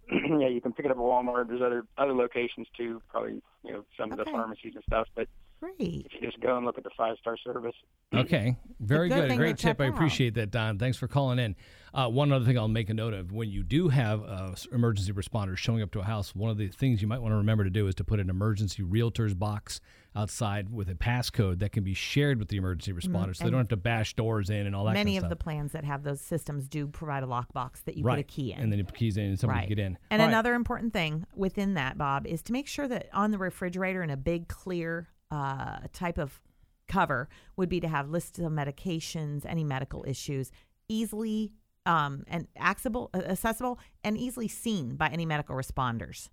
[0.40, 1.48] yeah, you can pick it up at Walmart.
[1.48, 5.08] There's other other locations too, probably you know some of the pharmacies and stuff.
[5.16, 5.26] But
[5.60, 6.06] Great.
[6.10, 7.74] if you just go and look at the five star service,
[8.14, 9.36] Okay, very good good.
[9.36, 9.80] Great tip.
[9.80, 10.78] I appreciate that, Don.
[10.78, 11.56] Thanks for calling in.
[11.92, 15.12] Uh, one other thing I'll make a note of when you do have uh, emergency
[15.12, 17.64] responders showing up to a house, one of the things you might want to remember
[17.64, 19.80] to do is to put an emergency realtor's box
[20.14, 23.60] outside with a passcode that can be shared with the emergency responders so they don't
[23.60, 25.84] have to bash doors in and all that Many kind of of the plans that
[25.84, 28.16] have those systems do provide a lockbox that you right.
[28.16, 28.60] put a key in.
[28.60, 29.68] And then you put keys in and somebody right.
[29.68, 29.98] can get in.
[30.10, 30.32] And All right.
[30.32, 34.10] another important thing within that, Bob, is to make sure that on the refrigerator in
[34.10, 36.40] a big clear uh, type of
[36.88, 40.50] cover would be to have lists of medications, any medical issues,
[40.88, 41.52] easily
[41.84, 46.28] um, and accessible, accessible, and easily seen by any medical responders.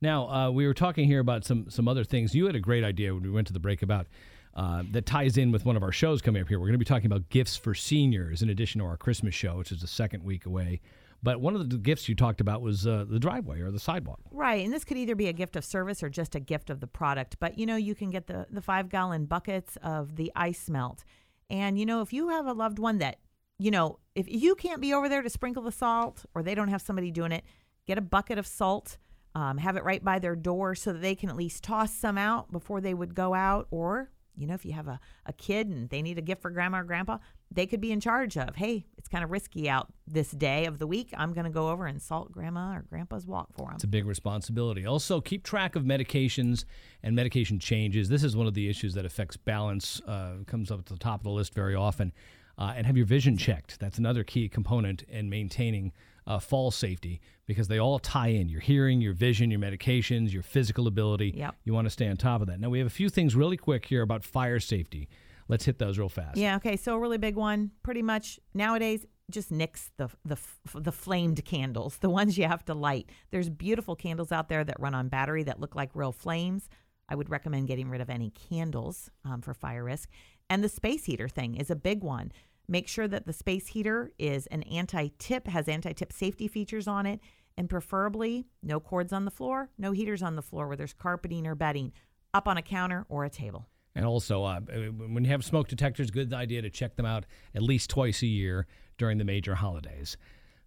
[0.00, 2.34] Now uh, we were talking here about some some other things.
[2.34, 4.06] You had a great idea when we went to the break about
[4.54, 6.58] uh, that ties in with one of our shows coming up here.
[6.58, 9.56] We're going to be talking about gifts for seniors in addition to our Christmas show,
[9.56, 10.80] which is the second week away.
[11.22, 14.20] But one of the gifts you talked about was uh, the driveway or the sidewalk.
[14.30, 16.80] Right, and this could either be a gift of service or just a gift of
[16.80, 17.36] the product.
[17.40, 21.04] But you know, you can get the the five gallon buckets of the ice melt,
[21.50, 23.18] and you know, if you have a loved one that
[23.58, 26.68] you know, if you can't be over there to sprinkle the salt, or they don't
[26.68, 27.44] have somebody doing it,
[27.86, 28.98] get a bucket of salt.
[29.34, 32.18] Um, have it right by their door so that they can at least toss some
[32.18, 33.68] out before they would go out.
[33.70, 36.50] Or, you know, if you have a, a kid and they need a gift for
[36.50, 37.18] grandma or grandpa,
[37.50, 40.78] they could be in charge of, hey, it's kind of risky out this day of
[40.78, 41.12] the week.
[41.16, 43.74] I'm going to go over and salt grandma or grandpa's walk for them.
[43.74, 44.86] It's a big responsibility.
[44.86, 46.64] Also, keep track of medications
[47.02, 48.08] and medication changes.
[48.08, 50.00] This is one of the issues that affects balance.
[50.06, 52.12] Uh, comes up at the top of the list very often.
[52.58, 53.78] Uh, and have your vision checked.
[53.78, 55.92] That's another key component in maintaining
[56.26, 58.48] uh, fall safety because they all tie in.
[58.48, 61.34] Your hearing, your vision, your medications, your physical ability.
[61.36, 61.54] Yep.
[61.64, 62.58] You want to stay on top of that.
[62.60, 65.08] Now we have a few things really quick here about fire safety.
[65.48, 66.36] Let's hit those real fast.
[66.36, 66.56] Yeah.
[66.56, 66.76] Okay.
[66.76, 67.70] So a really big one.
[67.82, 70.36] Pretty much nowadays, just nix the the
[70.74, 73.08] the flamed candles, the ones you have to light.
[73.30, 76.68] There's beautiful candles out there that run on battery that look like real flames.
[77.08, 80.10] I would recommend getting rid of any candles um, for fire risk.
[80.50, 82.32] And the space heater thing is a big one.
[82.68, 87.20] Make sure that the space heater is an anti-tip, has anti-tip safety features on it,
[87.56, 91.46] and preferably no cords on the floor, no heaters on the floor where there's carpeting
[91.46, 91.92] or bedding,
[92.34, 93.66] up on a counter or a table.
[93.94, 97.62] And also, uh, when you have smoke detectors, good idea to check them out at
[97.62, 98.66] least twice a year
[98.98, 100.16] during the major holidays.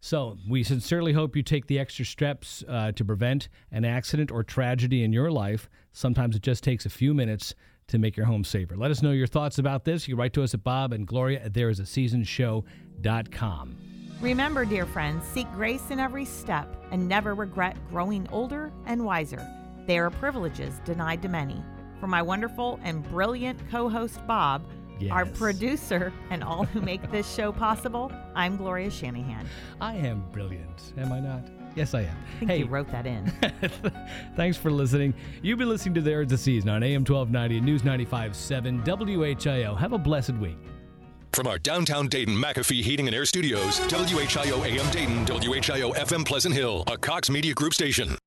[0.02, 4.44] So, we sincerely hope you take the extra steps uh, to prevent an accident or
[4.44, 5.70] tragedy in your life.
[5.94, 7.54] Sometimes it just takes a few minutes
[7.92, 8.76] to make your home safer.
[8.76, 10.06] Let us know your thoughts about this.
[10.08, 13.78] You can write to us at Bob and Gloria at thereisaseasonshow.com.
[14.20, 19.44] Remember, dear friends, seek grace in every step and never regret growing older and wiser.
[19.88, 21.64] They are privileges denied to many.
[22.00, 24.64] For my wonderful and brilliant co host, Bob,
[25.10, 29.48] our producer, and all who make this show possible, I'm Gloria Shanahan.
[29.80, 31.61] I am brilliant, am I not?
[31.76, 32.18] Yes, I am.
[32.42, 33.32] I think you wrote that in.
[34.36, 35.14] Thanks for listening.
[35.42, 39.78] You've been listening to There Is a Season on AM 1290 and News 95.7 WHIO.
[39.78, 40.58] Have a blessed week.
[41.32, 46.54] From our downtown Dayton McAfee Heating and Air Studios, WHIO AM Dayton, WHIO FM Pleasant
[46.54, 48.18] Hill, a Cox Media Group station.